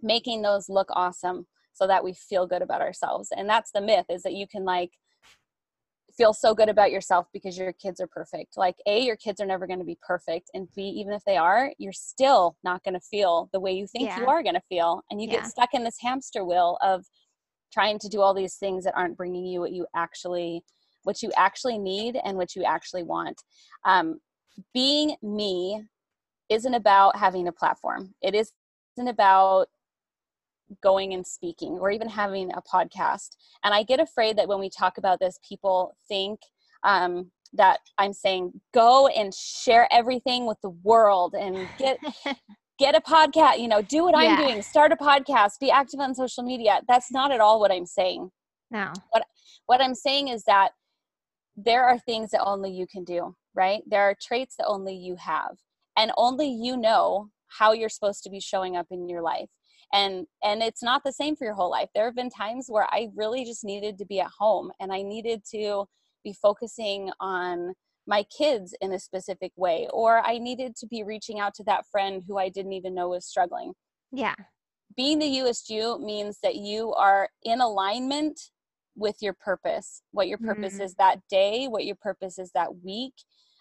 making 0.02 0.42
those 0.42 0.68
look 0.68 0.88
awesome 0.92 1.46
so 1.72 1.86
that 1.86 2.02
we 2.02 2.14
feel 2.14 2.46
good 2.46 2.62
about 2.62 2.80
ourselves. 2.80 3.28
And 3.36 3.48
that's 3.48 3.70
the 3.72 3.80
myth: 3.80 4.06
is 4.08 4.22
that 4.22 4.34
you 4.34 4.46
can 4.46 4.64
like 4.64 4.90
feel 6.18 6.34
so 6.34 6.54
good 6.54 6.68
about 6.68 6.90
yourself 6.90 7.26
because 7.32 7.56
your 7.56 7.72
kids 7.72 8.00
are 8.00 8.06
perfect. 8.08 8.56
Like, 8.56 8.76
A, 8.86 9.00
your 9.00 9.16
kids 9.16 9.40
are 9.40 9.46
never 9.46 9.66
going 9.66 9.78
to 9.78 9.84
be 9.84 9.96
perfect. 10.06 10.50
And 10.52 10.68
B, 10.74 10.82
even 10.82 11.14
if 11.14 11.24
they 11.24 11.36
are, 11.36 11.72
you're 11.78 11.92
still 11.92 12.56
not 12.64 12.84
going 12.84 12.94
to 12.94 13.00
feel 13.00 13.48
the 13.52 13.60
way 13.60 13.72
you 13.72 13.86
think 13.86 14.08
yeah. 14.08 14.18
you 14.18 14.26
are 14.26 14.42
going 14.42 14.56
to 14.56 14.62
feel. 14.68 15.02
And 15.10 15.22
you 15.22 15.28
yeah. 15.28 15.36
get 15.36 15.46
stuck 15.46 15.72
in 15.72 15.84
this 15.84 15.96
hamster 16.00 16.44
wheel 16.44 16.76
of 16.82 17.06
trying 17.72 17.98
to 18.00 18.08
do 18.08 18.20
all 18.20 18.34
these 18.34 18.56
things 18.56 18.84
that 18.84 18.96
aren't 18.96 19.16
bringing 19.16 19.46
you 19.46 19.60
what 19.60 19.72
you 19.72 19.86
actually 19.94 20.62
what 21.04 21.22
you 21.22 21.30
actually 21.36 21.78
need 21.78 22.18
and 22.24 22.36
what 22.36 22.54
you 22.56 22.64
actually 22.64 23.02
want 23.02 23.40
um, 23.84 24.20
being 24.74 25.16
me 25.22 25.82
isn't 26.48 26.74
about 26.74 27.16
having 27.16 27.48
a 27.48 27.52
platform. 27.52 28.14
It 28.22 28.34
isn't 28.34 29.08
about 29.08 29.68
going 30.82 31.14
and 31.14 31.26
speaking 31.26 31.78
or 31.80 31.90
even 31.90 32.08
having 32.08 32.50
a 32.52 32.62
podcast. 32.62 33.36
And 33.64 33.74
I 33.74 33.82
get 33.82 34.00
afraid 34.00 34.36
that 34.38 34.48
when 34.48 34.60
we 34.60 34.70
talk 34.70 34.98
about 34.98 35.20
this, 35.20 35.38
people 35.46 35.96
think 36.08 36.40
um, 36.84 37.30
that 37.52 37.80
I'm 37.96 38.12
saying 38.12 38.60
go 38.74 39.08
and 39.08 39.34
share 39.34 39.88
everything 39.90 40.46
with 40.46 40.58
the 40.62 40.70
world 40.70 41.34
and 41.34 41.68
get 41.78 41.98
get 42.78 42.94
a 42.94 43.00
podcast, 43.00 43.58
you 43.58 43.68
know, 43.68 43.82
do 43.82 44.04
what 44.04 44.14
yeah. 44.22 44.30
I'm 44.30 44.46
doing, 44.46 44.62
start 44.62 44.92
a 44.92 44.96
podcast, 44.96 45.58
be 45.60 45.70
active 45.70 46.00
on 46.00 46.14
social 46.14 46.44
media. 46.44 46.80
That's 46.88 47.10
not 47.10 47.32
at 47.32 47.40
all 47.40 47.60
what 47.60 47.72
I'm 47.72 47.86
saying. 47.86 48.30
No. 48.70 48.92
What 49.10 49.24
what 49.66 49.80
I'm 49.80 49.94
saying 49.94 50.28
is 50.28 50.44
that 50.44 50.70
there 51.56 51.84
are 51.84 51.98
things 51.98 52.30
that 52.30 52.42
only 52.44 52.70
you 52.70 52.86
can 52.86 53.04
do, 53.04 53.34
right? 53.54 53.82
There 53.86 54.02
are 54.02 54.14
traits 54.20 54.54
that 54.58 54.66
only 54.66 54.94
you 54.94 55.16
have. 55.16 55.56
And 55.96 56.12
only 56.16 56.48
you 56.48 56.76
know 56.76 57.30
how 57.48 57.72
you're 57.72 57.88
supposed 57.88 58.22
to 58.22 58.30
be 58.30 58.38
showing 58.38 58.76
up 58.76 58.86
in 58.90 59.08
your 59.08 59.22
life. 59.22 59.48
And 59.92 60.26
and 60.42 60.62
it's 60.62 60.82
not 60.82 61.02
the 61.04 61.12
same 61.12 61.34
for 61.34 61.44
your 61.44 61.54
whole 61.54 61.70
life. 61.70 61.88
There 61.94 62.04
have 62.04 62.16
been 62.16 62.30
times 62.30 62.66
where 62.68 62.86
I 62.90 63.08
really 63.16 63.44
just 63.44 63.64
needed 63.64 63.98
to 63.98 64.04
be 64.04 64.20
at 64.20 64.30
home 64.38 64.70
and 64.80 64.92
I 64.92 65.02
needed 65.02 65.42
to 65.52 65.86
be 66.24 66.32
focusing 66.32 67.10
on 67.20 67.74
my 68.08 68.24
kids 68.36 68.74
in 68.80 68.92
a 68.92 68.98
specific 68.98 69.52
way 69.56 69.86
or 69.92 70.20
i 70.20 70.38
needed 70.38 70.74
to 70.74 70.86
be 70.86 71.04
reaching 71.04 71.38
out 71.38 71.54
to 71.54 71.62
that 71.62 71.86
friend 71.92 72.22
who 72.26 72.38
i 72.38 72.48
didn't 72.48 72.72
even 72.72 72.94
know 72.94 73.10
was 73.10 73.26
struggling 73.26 73.72
yeah 74.10 74.34
being 74.96 75.18
the 75.18 75.26
youest 75.26 75.68
you 75.68 75.98
means 76.00 76.38
that 76.42 76.56
you 76.56 76.92
are 76.94 77.28
in 77.44 77.60
alignment 77.60 78.40
with 78.96 79.16
your 79.20 79.34
purpose 79.34 80.02
what 80.10 80.26
your 80.26 80.38
purpose 80.38 80.74
mm-hmm. 80.74 80.82
is 80.82 80.94
that 80.94 81.20
day 81.30 81.66
what 81.68 81.84
your 81.84 81.96
purpose 81.96 82.38
is 82.38 82.50
that 82.52 82.82
week 82.82 83.12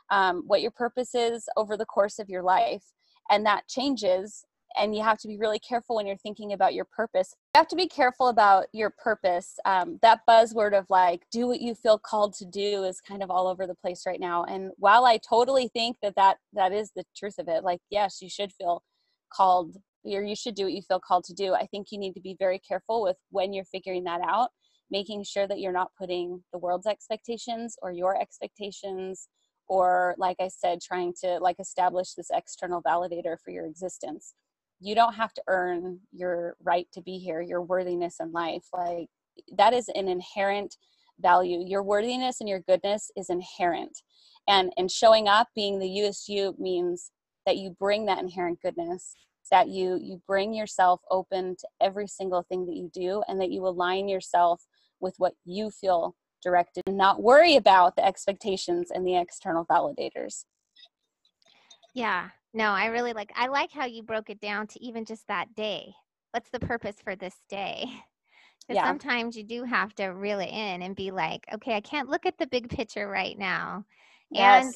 um, 0.09 0.43
what 0.47 0.61
your 0.61 0.71
purpose 0.71 1.13
is 1.13 1.47
over 1.57 1.75
the 1.75 1.85
course 1.85 2.17
of 2.17 2.29
your 2.29 2.41
life 2.41 2.85
and 3.29 3.45
that 3.45 3.67
changes 3.67 4.45
and 4.75 4.95
you 4.95 5.03
have 5.03 5.17
to 5.19 5.27
be 5.27 5.38
really 5.38 5.60
careful 5.60 5.95
when 5.95 6.08
you're 6.08 6.17
thinking 6.17 6.53
about 6.53 6.73
your 6.73 6.86
purpose. 6.86 7.34
You 7.56 7.60
have 7.60 7.67
to 7.69 7.75
be 7.75 7.88
careful 7.88 8.27
about 8.27 8.65
your 8.73 8.89
purpose 8.89 9.58
um, 9.65 9.99
that 10.01 10.21
buzzword 10.27 10.77
of 10.77 10.86
like 10.89 11.25
do 11.32 11.47
what 11.47 11.62
you 11.62 11.75
feel 11.75 11.97
called 11.97 12.34
to 12.36 12.45
do 12.45 12.84
is 12.84 13.01
kind 13.01 13.23
of 13.23 13.30
all 13.32 13.47
over 13.47 13.65
the 13.67 13.75
place 13.75 14.03
right 14.06 14.19
now 14.19 14.43
and 14.43 14.71
while 14.77 15.06
i 15.06 15.17
totally 15.17 15.67
think 15.69 15.97
that 16.01 16.15
that 16.15 16.38
that 16.53 16.71
is 16.71 16.91
the 16.95 17.03
truth 17.15 17.36
of 17.38 17.47
it 17.47 17.63
like 17.63 17.80
yes 17.89 18.21
you 18.21 18.30
should 18.30 18.51
feel 18.53 18.84
called 19.32 19.77
or 20.03 20.23
you 20.23 20.36
should 20.36 20.56
do 20.56 20.63
what 20.63 20.73
you 20.73 20.82
feel 20.82 20.99
called 20.99 21.23
to 21.25 21.34
do 21.34 21.53
i 21.53 21.65
think 21.65 21.88
you 21.91 21.99
need 21.99 22.13
to 22.13 22.21
be 22.21 22.36
very 22.39 22.60
careful 22.60 23.01
with 23.01 23.17
when 23.30 23.53
you're 23.53 23.65
figuring 23.65 24.03
that 24.03 24.21
out 24.21 24.49
making 24.89 25.23
sure 25.23 25.47
that 25.47 25.60
you're 25.60 25.73
not 25.73 25.91
putting 25.99 26.41
the 26.53 26.60
world's 26.60 26.88
expectations 26.88 27.75
or 27.82 27.91
your 27.91 28.19
expectations 28.19 29.27
or 29.67 30.15
like 30.17 30.38
i 30.39 30.47
said 30.47 30.80
trying 30.82 31.13
to 31.21 31.38
like 31.39 31.60
establish 31.60 32.13
this 32.13 32.30
external 32.34 32.82
validator 32.82 33.36
for 33.43 33.51
your 33.51 33.65
existence 33.65 34.34
you 34.79 34.95
don't 34.95 35.15
have 35.15 35.33
to 35.33 35.41
earn 35.47 35.99
your 36.11 36.55
right 36.63 36.87
to 36.93 37.01
be 37.01 37.17
here 37.17 37.41
your 37.41 37.61
worthiness 37.61 38.17
in 38.19 38.31
life 38.31 38.65
like 38.73 39.07
that 39.57 39.73
is 39.73 39.89
an 39.89 40.07
inherent 40.07 40.75
value. 41.19 41.63
Your 41.65 41.83
worthiness 41.83 42.39
and 42.39 42.49
your 42.49 42.59
goodness 42.59 43.11
is 43.15 43.29
inherent. 43.29 44.01
And 44.47 44.71
and 44.77 44.89
showing 44.89 45.27
up 45.27 45.47
being 45.55 45.79
the 45.79 45.89
youest 45.89 46.29
you 46.29 46.55
means 46.57 47.11
that 47.45 47.57
you 47.57 47.75
bring 47.79 48.05
that 48.05 48.19
inherent 48.19 48.61
goodness 48.61 49.15
that 49.49 49.69
you 49.69 49.97
you 50.01 50.21
bring 50.27 50.53
yourself 50.53 50.99
open 51.09 51.55
to 51.57 51.67
every 51.79 52.05
single 52.07 52.43
thing 52.43 52.65
that 52.65 52.75
you 52.75 52.89
do 52.93 53.23
and 53.29 53.39
that 53.39 53.49
you 53.49 53.65
align 53.65 54.09
yourself 54.09 54.61
with 54.99 55.13
what 55.19 55.33
you 55.45 55.71
feel 55.71 56.15
directed 56.43 56.83
and 56.85 56.97
not 56.97 57.23
worry 57.23 57.55
about 57.55 57.95
the 57.95 58.05
expectations 58.05 58.91
and 58.91 59.07
the 59.07 59.15
external 59.15 59.65
validators. 59.65 60.43
Yeah 61.93 62.29
no, 62.57 62.71
I 62.71 62.87
really 62.87 63.13
like 63.13 63.31
I 63.35 63.47
like 63.47 63.71
how 63.71 63.85
you 63.85 64.01
broke 64.01 64.31
it 64.31 64.39
down 64.39 64.65
to 64.67 64.83
even 64.83 65.05
just 65.05 65.27
that 65.27 65.53
day. 65.55 65.93
What's 66.31 66.49
the 66.49 66.59
purpose 66.59 66.95
for 67.03 67.15
this 67.15 67.35
day? 67.49 67.85
Because 68.67 68.83
yeah. 68.83 68.89
sometimes 68.89 69.37
you 69.37 69.45
do 69.45 69.63
have 69.63 69.95
to 69.95 70.07
reel 70.07 70.39
it 70.39 70.49
in 70.49 70.81
and 70.81 70.93
be 70.93 71.09
like, 71.09 71.45
okay, 71.53 71.75
I 71.75 71.79
can't 71.79 72.09
look 72.09 72.25
at 72.25 72.37
the 72.37 72.47
big 72.47 72.67
picture 72.67 73.07
right 73.07 73.37
now. 73.39 73.85
Yes. 74.29 74.65
And 74.65 74.73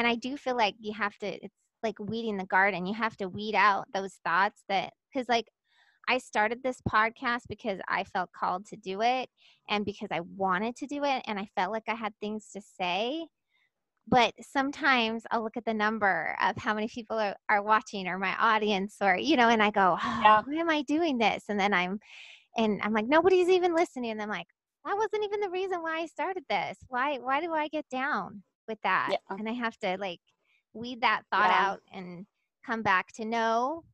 and 0.00 0.06
I 0.06 0.16
do 0.16 0.36
feel 0.36 0.56
like 0.58 0.74
you 0.78 0.92
have 0.92 1.16
to 1.20 1.26
it's 1.42 1.54
like 1.82 1.98
weeding 1.98 2.36
the 2.36 2.44
garden. 2.44 2.84
You 2.84 2.92
have 2.92 3.16
to 3.16 3.30
weed 3.30 3.54
out 3.54 3.86
those 3.94 4.18
thoughts 4.26 4.62
that 4.68 4.92
cuz 5.14 5.26
like 5.26 5.46
I 6.06 6.18
started 6.18 6.62
this 6.62 6.82
podcast 6.82 7.42
because 7.48 7.80
I 7.88 8.04
felt 8.04 8.30
called 8.32 8.66
to 8.66 8.76
do 8.76 9.00
it 9.00 9.30
and 9.70 9.86
because 9.86 10.08
I 10.10 10.20
wanted 10.20 10.76
to 10.76 10.86
do 10.86 11.04
it 11.04 11.22
and 11.26 11.38
I 11.38 11.46
felt 11.54 11.72
like 11.72 11.88
I 11.88 11.94
had 11.94 12.12
things 12.20 12.50
to 12.50 12.60
say 12.60 13.26
but 14.10 14.34
sometimes 14.40 15.22
I'll 15.30 15.42
look 15.42 15.56
at 15.56 15.64
the 15.64 15.72
number 15.72 16.36
of 16.42 16.56
how 16.56 16.74
many 16.74 16.88
people 16.88 17.18
are, 17.18 17.36
are 17.48 17.62
watching 17.62 18.08
or 18.08 18.18
my 18.18 18.34
audience 18.38 18.96
or 19.00 19.16
you 19.16 19.36
know 19.36 19.48
and 19.48 19.62
I 19.62 19.70
go 19.70 19.96
oh, 20.02 20.20
yeah. 20.22 20.42
why 20.44 20.54
am 20.54 20.68
I 20.68 20.82
doing 20.82 21.16
this 21.16 21.44
and 21.48 21.58
then 21.58 21.72
I'm 21.72 22.00
and 22.56 22.80
I'm 22.82 22.92
like 22.92 23.06
nobody's 23.06 23.48
even 23.48 23.74
listening 23.74 24.10
and 24.10 24.20
I'm 24.20 24.28
like 24.28 24.48
that 24.84 24.96
wasn't 24.96 25.24
even 25.24 25.40
the 25.40 25.50
reason 25.50 25.80
why 25.80 26.00
I 26.00 26.06
started 26.06 26.44
this 26.50 26.76
why 26.88 27.18
why 27.18 27.40
do 27.40 27.52
I 27.52 27.68
get 27.68 27.88
down 27.90 28.42
with 28.68 28.78
that 28.82 29.10
yeah. 29.12 29.36
and 29.36 29.48
I 29.48 29.52
have 29.52 29.76
to 29.78 29.96
like 29.98 30.20
weed 30.74 31.00
that 31.02 31.22
thought 31.30 31.50
yeah. 31.50 31.70
out 31.70 31.80
and 31.92 32.26
come 32.66 32.82
back 32.82 33.12
to 33.14 33.24
know 33.24 33.84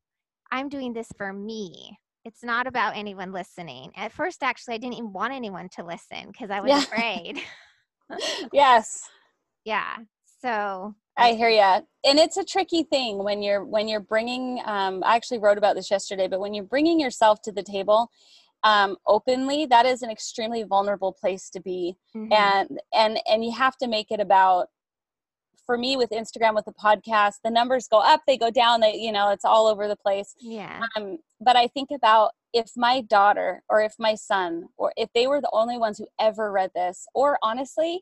I'm 0.51 0.69
doing 0.69 0.93
this 0.93 1.09
for 1.17 1.31
me 1.31 1.97
it's 2.25 2.43
not 2.43 2.67
about 2.67 2.97
anyone 2.97 3.31
listening 3.31 3.91
at 3.95 4.11
first 4.11 4.41
actually 4.41 4.75
I 4.75 4.77
didn't 4.79 4.95
even 4.95 5.13
want 5.13 5.33
anyone 5.33 5.69
to 5.75 5.85
listen 5.85 6.31
because 6.31 6.49
I 6.49 6.59
was 6.59 6.71
yeah. 6.71 6.79
afraid 6.79 7.39
yes 8.53 9.07
yeah 9.67 9.97
so 10.41 10.95
i 11.17 11.33
hear 11.33 11.49
you 11.49 11.59
and 11.59 12.17
it's 12.19 12.37
a 12.37 12.43
tricky 12.43 12.83
thing 12.83 13.21
when 13.21 13.43
you're 13.43 13.65
when 13.65 13.87
you're 13.89 13.99
bringing 13.99 14.61
um, 14.65 15.03
i 15.05 15.15
actually 15.15 15.39
wrote 15.39 15.57
about 15.57 15.75
this 15.75 15.91
yesterday 15.91 16.27
but 16.27 16.39
when 16.39 16.53
you're 16.53 16.63
bringing 16.63 16.99
yourself 16.99 17.41
to 17.41 17.51
the 17.51 17.61
table 17.61 18.09
um, 18.63 18.95
openly 19.05 19.65
that 19.65 19.85
is 19.85 20.01
an 20.01 20.09
extremely 20.09 20.63
vulnerable 20.63 21.13
place 21.13 21.49
to 21.51 21.59
be. 21.59 21.95
Mm-hmm. 22.15 22.33
and 22.33 22.79
and 22.93 23.19
and 23.29 23.43
you 23.43 23.51
have 23.51 23.77
to 23.77 23.87
make 23.87 24.09
it 24.09 24.21
about 24.21 24.67
for 25.65 25.77
me 25.77 25.97
with 25.97 26.11
instagram 26.11 26.55
with 26.55 26.63
the 26.63 26.73
podcast 26.73 27.35
the 27.43 27.51
numbers 27.51 27.89
go 27.89 27.99
up 27.99 28.21
they 28.25 28.37
go 28.37 28.49
down 28.49 28.79
they 28.79 28.95
you 28.95 29.11
know 29.11 29.31
it's 29.31 29.45
all 29.45 29.67
over 29.67 29.87
the 29.89 29.97
place. 29.97 30.33
Yeah. 30.39 30.81
Um, 30.95 31.17
but 31.41 31.57
i 31.57 31.67
think 31.67 31.89
about 31.93 32.31
if 32.53 32.71
my 32.77 33.01
daughter 33.01 33.63
or 33.69 33.81
if 33.81 33.93
my 33.99 34.15
son 34.15 34.67
or 34.77 34.93
if 34.95 35.09
they 35.13 35.27
were 35.27 35.41
the 35.41 35.49
only 35.51 35.77
ones 35.77 35.97
who 35.97 36.07
ever 36.19 36.51
read 36.51 36.71
this 36.73 37.05
or 37.13 37.37
honestly 37.43 38.01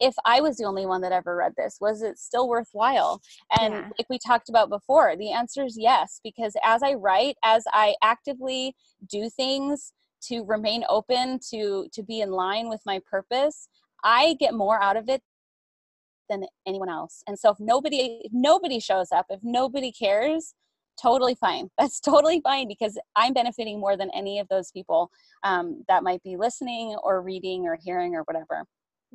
if 0.00 0.14
I 0.24 0.40
was 0.40 0.56
the 0.56 0.64
only 0.64 0.86
one 0.86 1.00
that 1.02 1.12
ever 1.12 1.36
read 1.36 1.54
this, 1.56 1.78
was 1.80 2.02
it 2.02 2.18
still 2.18 2.48
worthwhile? 2.48 3.20
And 3.60 3.72
yeah. 3.72 3.88
like 3.98 4.08
we 4.10 4.18
talked 4.18 4.48
about 4.48 4.68
before, 4.68 5.16
the 5.16 5.32
answer 5.32 5.64
is 5.64 5.76
yes, 5.78 6.20
because 6.22 6.54
as 6.64 6.82
I 6.82 6.94
write, 6.94 7.36
as 7.44 7.64
I 7.72 7.94
actively 8.02 8.74
do 9.08 9.30
things 9.30 9.92
to 10.24 10.44
remain 10.44 10.84
open, 10.88 11.38
to 11.50 11.88
to 11.92 12.02
be 12.02 12.20
in 12.20 12.30
line 12.30 12.68
with 12.68 12.80
my 12.84 13.00
purpose, 13.10 13.68
I 14.04 14.36
get 14.38 14.54
more 14.54 14.82
out 14.82 14.96
of 14.96 15.08
it 15.08 15.22
than 16.28 16.44
anyone 16.66 16.88
else. 16.88 17.22
And 17.26 17.38
so 17.38 17.50
if 17.50 17.60
nobody 17.60 18.20
if 18.24 18.32
nobody 18.32 18.80
shows 18.80 19.12
up, 19.12 19.26
if 19.30 19.40
nobody 19.42 19.92
cares, 19.92 20.54
totally 21.00 21.34
fine. 21.34 21.70
That's 21.78 22.00
totally 22.00 22.40
fine 22.40 22.68
because 22.68 22.98
I'm 23.14 23.32
benefiting 23.32 23.80
more 23.80 23.96
than 23.96 24.10
any 24.14 24.38
of 24.38 24.48
those 24.48 24.70
people 24.70 25.10
um, 25.42 25.84
that 25.88 26.02
might 26.02 26.22
be 26.22 26.36
listening 26.36 26.96
or 27.02 27.22
reading 27.22 27.66
or 27.66 27.78
hearing 27.82 28.14
or 28.14 28.22
whatever. 28.22 28.64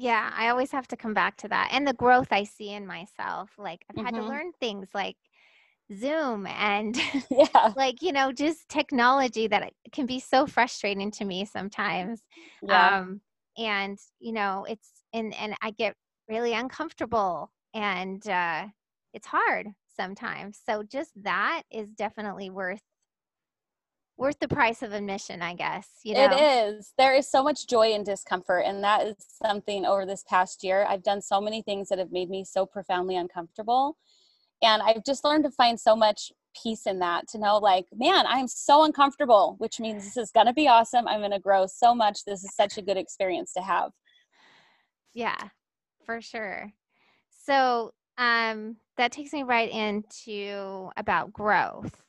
Yeah, 0.02 0.32
I 0.36 0.50
always 0.50 0.72
have 0.72 0.88
to 0.88 0.98
come 0.98 1.14
back 1.14 1.38
to 1.38 1.48
that. 1.50 1.70
And 1.72 1.88
the 1.88 1.94
growth 1.94 2.30
I 2.32 2.44
see 2.44 2.72
in 2.72 2.88
myself. 2.88 3.52
Like 3.60 3.86
I've 3.88 4.04
had 4.04 4.16
mm-hmm. 4.16 4.24
to 4.24 4.30
learn 4.30 4.52
things 4.60 4.90
like 4.96 5.16
Zoom 5.96 6.48
and 6.48 7.00
yeah. 7.30 7.74
like, 7.76 8.02
you 8.02 8.12
know, 8.12 8.32
just 8.32 8.68
technology 8.68 9.46
that 9.46 9.74
can 9.92 10.08
be 10.08 10.20
so 10.20 10.48
frustrating 10.48 11.12
to 11.12 11.26
me 11.26 11.46
sometimes. 11.46 12.24
Yeah. 12.64 12.98
Um 12.98 13.22
and 13.60 14.00
you 14.20 14.32
know, 14.32 14.66
it's 14.68 14.90
and 15.14 15.36
and 15.36 15.54
I 15.62 15.70
get 15.70 15.96
really 16.28 16.54
uncomfortable 16.54 17.52
and 17.76 18.28
uh 18.28 18.66
it's 19.14 19.28
hard 19.28 19.68
sometimes. 19.96 20.60
So 20.68 20.82
just 20.82 21.12
that 21.22 21.62
is 21.72 21.90
definitely 21.90 22.50
worth 22.50 22.82
worth 24.17 24.39
the 24.39 24.47
price 24.47 24.84
of 24.84 24.93
admission, 24.93 25.41
I 25.41 25.56
guess. 25.56 25.88
You 26.04 26.13
know? 26.15 26.30
It 26.32 26.41
is. 26.41 26.93
There 26.97 27.15
is 27.15 27.30
so 27.30 27.43
much 27.43 27.67
joy 27.67 27.93
in 27.93 28.04
discomfort. 28.04 28.63
And 28.65 28.84
that 28.84 29.08
is 29.08 29.15
something 29.43 29.86
over 29.86 30.06
this 30.06 30.24
past 30.30 30.63
year. 30.63 30.86
I've 30.88 31.04
done 31.04 31.21
so 31.21 31.41
many 31.41 31.62
things 31.62 31.89
that 31.89 32.00
have 32.00 32.12
made 32.12 32.30
me 32.30 32.45
so 32.45 32.65
profoundly 32.65 33.15
uncomfortable. 33.15 33.97
And 34.62 34.82
I've 34.82 35.04
just 35.04 35.24
learned 35.24 35.43
to 35.45 35.52
find 35.52 35.80
so 35.80 35.95
much 35.95 36.32
peace 36.62 36.86
in 36.86 37.00
that 37.00 37.28
to 37.30 37.39
know, 37.39 37.58
like, 37.58 37.86
man, 37.93 38.26
I'm 38.28 38.47
so 38.47 38.84
uncomfortable, 38.84 39.56
which 39.58 39.80
means 39.80 40.04
this 40.04 40.17
is 40.17 40.32
going 40.32 40.47
to 40.47 40.54
be 40.54 40.67
awesome. 40.67 41.08
I'm 41.08 41.21
going 41.21 41.32
to 41.32 41.39
grow 41.39 41.65
so 41.65 41.95
much. 41.95 42.26
This 42.26 42.43
is 42.43 42.54
such 42.56 42.78
a 42.78 42.82
good 42.82 42.97
experience 42.97 43.54
to 43.54 43.62
have. 43.62 43.91
Yeah, 45.13 45.38
for 46.06 46.21
sure. 46.21 46.71
So, 47.45 47.93
um, 48.17 48.78
that 48.97 49.12
takes 49.12 49.34
me 49.34 49.43
right 49.43 49.71
into 49.71 50.91
about 50.95 51.34
growth. 51.34 52.04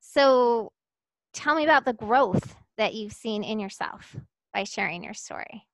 So, 0.00 0.72
tell 1.36 1.54
me 1.54 1.64
about 1.64 1.84
the 1.84 1.92
growth 1.92 2.56
that 2.78 2.94
you've 2.94 3.12
seen 3.12 3.44
in 3.44 3.60
yourself 3.60 4.16
by 4.52 4.64
sharing 4.64 5.04
your 5.04 5.14
story. 5.14 5.66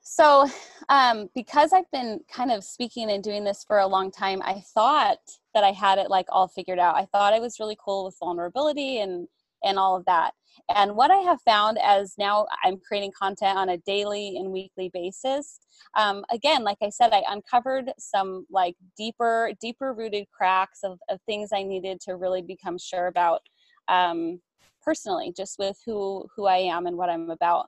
So, 0.00 0.48
um, 0.88 1.28
because 1.34 1.72
I've 1.72 1.90
been 1.92 2.20
kind 2.30 2.50
of 2.50 2.64
speaking 2.64 3.10
and 3.10 3.22
doing 3.22 3.44
this 3.44 3.64
for 3.64 3.78
a 3.78 3.86
long 3.86 4.10
time, 4.10 4.42
I 4.42 4.62
thought 4.74 5.18
that 5.54 5.64
I 5.64 5.70
had 5.70 5.98
it 5.98 6.10
like 6.10 6.26
all 6.28 6.48
figured 6.48 6.78
out. 6.78 6.96
I 6.96 7.06
thought 7.06 7.32
I 7.32 7.38
was 7.40 7.60
really 7.60 7.76
cool 7.82 8.04
with 8.06 8.18
vulnerability 8.18 9.00
and 9.00 9.28
and 9.64 9.78
all 9.78 9.96
of 9.96 10.04
that. 10.06 10.32
And 10.74 10.96
what 10.96 11.10
I 11.10 11.18
have 11.18 11.40
found 11.42 11.78
as 11.82 12.14
now 12.18 12.46
I'm 12.64 12.78
creating 12.78 13.12
content 13.18 13.58
on 13.58 13.70
a 13.70 13.78
daily 13.78 14.36
and 14.36 14.52
weekly 14.52 14.90
basis, 14.92 15.60
um, 15.96 16.24
again, 16.30 16.64
like 16.64 16.78
I 16.82 16.90
said, 16.90 17.12
I 17.12 17.22
uncovered 17.28 17.90
some 17.98 18.46
like 18.50 18.76
deeper, 18.96 19.52
deeper 19.60 19.92
rooted 19.92 20.26
cracks 20.30 20.80
of, 20.84 20.98
of 21.08 21.20
things 21.26 21.50
I 21.52 21.62
needed 21.62 22.00
to 22.02 22.16
really 22.16 22.42
become 22.42 22.78
sure 22.78 23.06
about 23.06 23.40
um, 23.88 24.40
personally, 24.82 25.32
just 25.36 25.58
with 25.58 25.76
who 25.84 26.26
who 26.34 26.46
I 26.46 26.58
am 26.58 26.86
and 26.86 26.96
what 26.96 27.10
I'm 27.10 27.30
about. 27.30 27.66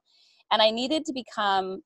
And 0.52 0.62
I 0.62 0.70
needed 0.70 1.04
to 1.06 1.12
become 1.12 1.82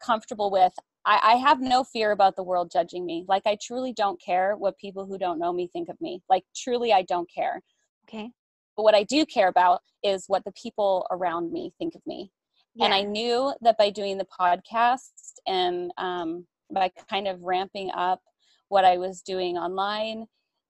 comfortable 0.00 0.50
with 0.50 0.72
I, 1.06 1.20
I, 1.22 1.34
have 1.36 1.60
no 1.60 1.84
fear 1.84 2.12
about 2.12 2.34
the 2.34 2.42
world 2.42 2.70
judging 2.72 3.04
me. 3.04 3.24
Like 3.28 3.42
I 3.46 3.58
truly 3.62 3.92
don't 3.92 4.20
care 4.20 4.56
what 4.56 4.78
people 4.78 5.04
who 5.06 5.18
don't 5.18 5.38
know 5.38 5.52
me 5.52 5.68
think 5.72 5.88
of 5.88 6.00
me. 6.00 6.22
Like 6.30 6.44
truly 6.56 6.92
I 6.92 7.02
don't 7.02 7.30
care. 7.32 7.60
Okay. 8.08 8.30
But 8.76 8.82
what 8.82 8.94
I 8.94 9.04
do 9.04 9.24
care 9.24 9.48
about 9.48 9.80
is 10.02 10.24
what 10.26 10.44
the 10.44 10.52
people 10.52 11.06
around 11.10 11.52
me 11.52 11.72
think 11.78 11.94
of 11.94 12.02
me. 12.06 12.30
Yeah. 12.74 12.86
And 12.86 12.94
I 12.94 13.02
knew 13.02 13.54
that 13.62 13.78
by 13.78 13.90
doing 13.90 14.18
the 14.18 14.26
podcast 14.26 15.38
and 15.46 15.92
um, 15.96 16.46
by 16.72 16.90
kind 17.08 17.28
of 17.28 17.40
ramping 17.42 17.90
up 17.94 18.20
what 18.68 18.84
I 18.84 18.98
was 18.98 19.22
doing 19.22 19.56
online, 19.56 20.26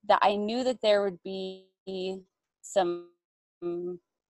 that 0.09 0.19
I 0.23 0.37
knew 0.37 0.65
that 0.65 0.83
there 0.83 1.03
would 1.03 1.19
be 1.25 1.67
some 2.63 3.09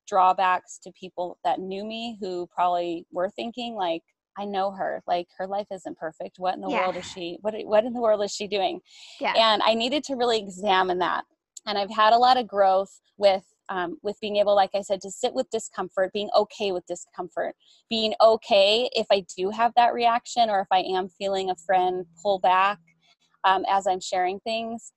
drawbacks 0.06 0.78
to 0.82 0.92
people 0.92 1.38
that 1.44 1.58
knew 1.60 1.84
me 1.84 2.16
who 2.20 2.46
probably 2.54 3.06
were 3.10 3.30
thinking 3.30 3.74
like 3.74 4.02
I 4.36 4.44
know 4.44 4.72
her. 4.72 5.02
Like 5.06 5.28
her 5.38 5.46
life 5.46 5.66
isn't 5.72 5.98
perfect. 5.98 6.38
What 6.38 6.54
in 6.54 6.60
the 6.60 6.68
yeah. 6.68 6.82
world 6.82 6.96
is 6.96 7.06
she? 7.06 7.38
What 7.40 7.54
what 7.64 7.84
in 7.84 7.92
the 7.92 8.00
world 8.00 8.22
is 8.22 8.34
she 8.34 8.46
doing? 8.46 8.80
Yeah. 9.20 9.32
And 9.36 9.62
I 9.62 9.74
needed 9.74 10.04
to 10.04 10.16
really 10.16 10.38
examine 10.38 10.98
that. 10.98 11.24
And 11.66 11.78
I've 11.78 11.90
had 11.90 12.12
a 12.12 12.18
lot 12.18 12.36
of 12.36 12.48
growth 12.48 13.00
with 13.16 13.44
um, 13.68 13.98
with 14.02 14.18
being 14.20 14.36
able, 14.36 14.54
like 14.54 14.70
I 14.74 14.82
said, 14.82 15.00
to 15.02 15.10
sit 15.10 15.34
with 15.34 15.50
discomfort, 15.50 16.12
being 16.12 16.30
okay 16.36 16.72
with 16.72 16.86
discomfort, 16.86 17.54
being 17.88 18.14
okay 18.20 18.88
if 18.92 19.06
I 19.10 19.24
do 19.36 19.50
have 19.50 19.72
that 19.76 19.94
reaction 19.94 20.50
or 20.50 20.60
if 20.60 20.68
I 20.70 20.80
am 20.80 21.08
feeling 21.08 21.50
a 21.50 21.56
friend 21.56 22.04
pull 22.22 22.38
back 22.38 22.78
um, 23.44 23.64
as 23.68 23.86
I'm 23.86 24.00
sharing 24.00 24.40
things. 24.40 24.92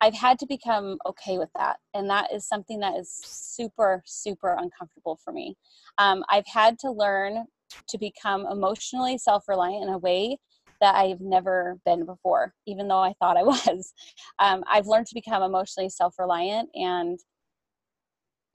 I've 0.00 0.14
had 0.14 0.38
to 0.40 0.46
become 0.46 0.98
okay 1.06 1.38
with 1.38 1.48
that. 1.56 1.78
And 1.94 2.08
that 2.10 2.32
is 2.32 2.46
something 2.46 2.80
that 2.80 2.96
is 2.98 3.10
super, 3.24 4.02
super 4.04 4.56
uncomfortable 4.58 5.18
for 5.24 5.32
me. 5.32 5.56
Um, 5.96 6.22
I've 6.28 6.46
had 6.46 6.78
to 6.80 6.90
learn 6.90 7.46
to 7.88 7.98
become 7.98 8.46
emotionally 8.50 9.18
self 9.18 9.48
reliant 9.48 9.84
in 9.84 9.94
a 9.94 9.98
way 9.98 10.38
that 10.80 10.94
I've 10.94 11.20
never 11.20 11.78
been 11.86 12.04
before, 12.04 12.52
even 12.66 12.88
though 12.88 13.00
I 13.00 13.14
thought 13.18 13.36
I 13.38 13.42
was. 13.44 13.94
Um, 14.38 14.62
I've 14.66 14.86
learned 14.86 15.06
to 15.06 15.14
become 15.14 15.42
emotionally 15.42 15.88
self 15.88 16.18
reliant 16.18 16.68
and 16.74 17.18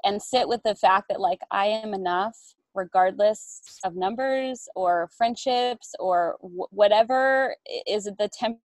and 0.03 0.21
sit 0.21 0.47
with 0.47 0.61
the 0.63 0.75
fact 0.75 1.07
that 1.09 1.19
like 1.19 1.41
I 1.51 1.65
am 1.67 1.93
enough 1.93 2.37
regardless 2.73 3.61
of 3.83 3.95
numbers 3.95 4.67
or 4.75 5.09
friendships 5.17 5.93
or 5.99 6.37
w- 6.41 6.67
whatever 6.71 7.55
is 7.87 8.05
the 8.05 8.29
temp 8.31 8.59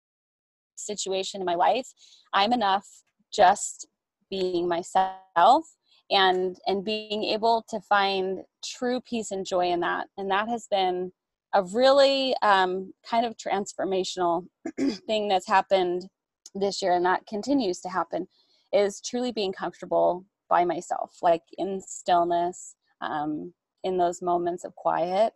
situation 0.74 1.40
in 1.40 1.44
my 1.44 1.54
life 1.54 1.86
i'm 2.32 2.52
enough 2.52 2.88
just 3.32 3.86
being 4.32 4.66
myself 4.66 5.76
and 6.10 6.58
and 6.66 6.84
being 6.84 7.24
able 7.24 7.64
to 7.68 7.80
find 7.80 8.40
true 8.64 9.00
peace 9.00 9.30
and 9.30 9.46
joy 9.46 9.70
in 9.70 9.80
that. 9.80 10.08
And 10.16 10.30
that 10.30 10.48
has 10.48 10.66
been 10.70 11.12
a 11.54 11.62
really 11.62 12.34
um, 12.42 12.92
kind 13.08 13.26
of 13.26 13.36
transformational 13.36 14.46
thing 15.06 15.28
that's 15.28 15.46
happened 15.46 16.06
this 16.54 16.82
year 16.82 16.92
and 16.92 17.04
that 17.04 17.26
continues 17.26 17.80
to 17.80 17.88
happen 17.88 18.26
is 18.72 19.00
truly 19.00 19.32
being 19.32 19.52
comfortable 19.52 20.24
by 20.52 20.66
myself, 20.66 21.16
like 21.22 21.40
in 21.56 21.80
stillness, 21.80 22.76
um, 23.00 23.54
in 23.84 23.96
those 23.96 24.20
moments 24.20 24.64
of 24.64 24.74
quiet, 24.76 25.32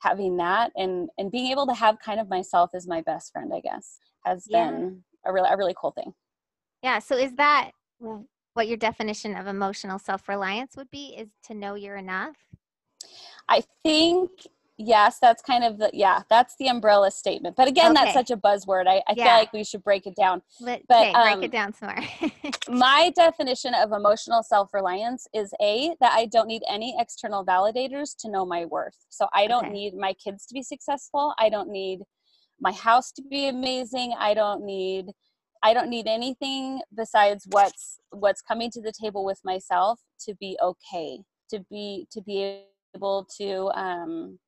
having 0.00 0.38
that 0.38 0.72
and 0.76 1.10
and 1.18 1.30
being 1.30 1.50
able 1.50 1.66
to 1.66 1.74
have 1.74 1.98
kind 1.98 2.18
of 2.18 2.30
myself 2.30 2.70
as 2.74 2.86
my 2.88 3.02
best 3.02 3.32
friend, 3.32 3.52
I 3.54 3.60
guess, 3.60 3.98
has 4.24 4.46
yeah. 4.48 4.70
been 4.70 5.04
a 5.26 5.32
really 5.32 5.48
a 5.52 5.56
really 5.58 5.74
cool 5.78 5.90
thing. 5.90 6.14
Yeah. 6.82 7.00
So 7.00 7.16
is 7.16 7.34
that 7.34 7.72
what 8.54 8.66
your 8.66 8.78
definition 8.78 9.36
of 9.36 9.46
emotional 9.46 9.98
self 9.98 10.26
reliance 10.26 10.74
would 10.74 10.90
be? 10.90 11.14
Is 11.18 11.28
to 11.48 11.54
know 11.54 11.74
you're 11.74 11.96
enough? 11.96 12.36
I 13.50 13.62
think 13.84 14.30
yes 14.78 15.18
that's 15.20 15.42
kind 15.42 15.64
of 15.64 15.78
the 15.78 15.90
yeah 15.92 16.22
that's 16.28 16.54
the 16.58 16.68
umbrella 16.68 17.10
statement 17.10 17.56
but 17.56 17.66
again 17.66 17.92
okay. 17.92 18.04
that's 18.04 18.14
such 18.14 18.30
a 18.30 18.36
buzzword 18.36 18.86
i, 18.86 19.02
I 19.08 19.14
yeah. 19.16 19.24
feel 19.24 19.34
like 19.34 19.52
we 19.52 19.64
should 19.64 19.82
break 19.82 20.06
it 20.06 20.14
down 20.14 20.42
but 20.60 20.82
okay, 20.90 21.12
um, 21.12 21.38
break 21.38 21.48
it 21.48 21.52
down 21.52 21.72
some 21.72 21.90
more 21.94 22.30
my 22.68 23.10
definition 23.16 23.74
of 23.74 23.92
emotional 23.92 24.42
self-reliance 24.42 25.26
is 25.34 25.52
a 25.62 25.94
that 26.00 26.12
i 26.12 26.26
don't 26.26 26.46
need 26.46 26.62
any 26.68 26.94
external 26.98 27.44
validators 27.44 28.14
to 28.18 28.30
know 28.30 28.44
my 28.44 28.66
worth 28.66 29.06
so 29.08 29.26
i 29.32 29.46
don't 29.46 29.66
okay. 29.66 29.72
need 29.72 29.94
my 29.94 30.12
kids 30.12 30.44
to 30.46 30.54
be 30.54 30.62
successful 30.62 31.34
i 31.38 31.48
don't 31.48 31.70
need 31.70 32.00
my 32.60 32.72
house 32.72 33.12
to 33.12 33.22
be 33.30 33.48
amazing 33.48 34.14
i 34.18 34.34
don't 34.34 34.62
need 34.64 35.06
i 35.62 35.72
don't 35.72 35.88
need 35.88 36.06
anything 36.06 36.80
besides 36.94 37.46
what's 37.50 37.98
what's 38.10 38.42
coming 38.42 38.70
to 38.70 38.82
the 38.82 38.92
table 38.92 39.24
with 39.24 39.40
myself 39.42 40.00
to 40.20 40.34
be 40.34 40.58
okay 40.62 41.20
to 41.48 41.64
be 41.70 42.06
to 42.10 42.20
be 42.20 42.60
able 42.94 43.26
to 43.38 43.70
um 43.74 44.38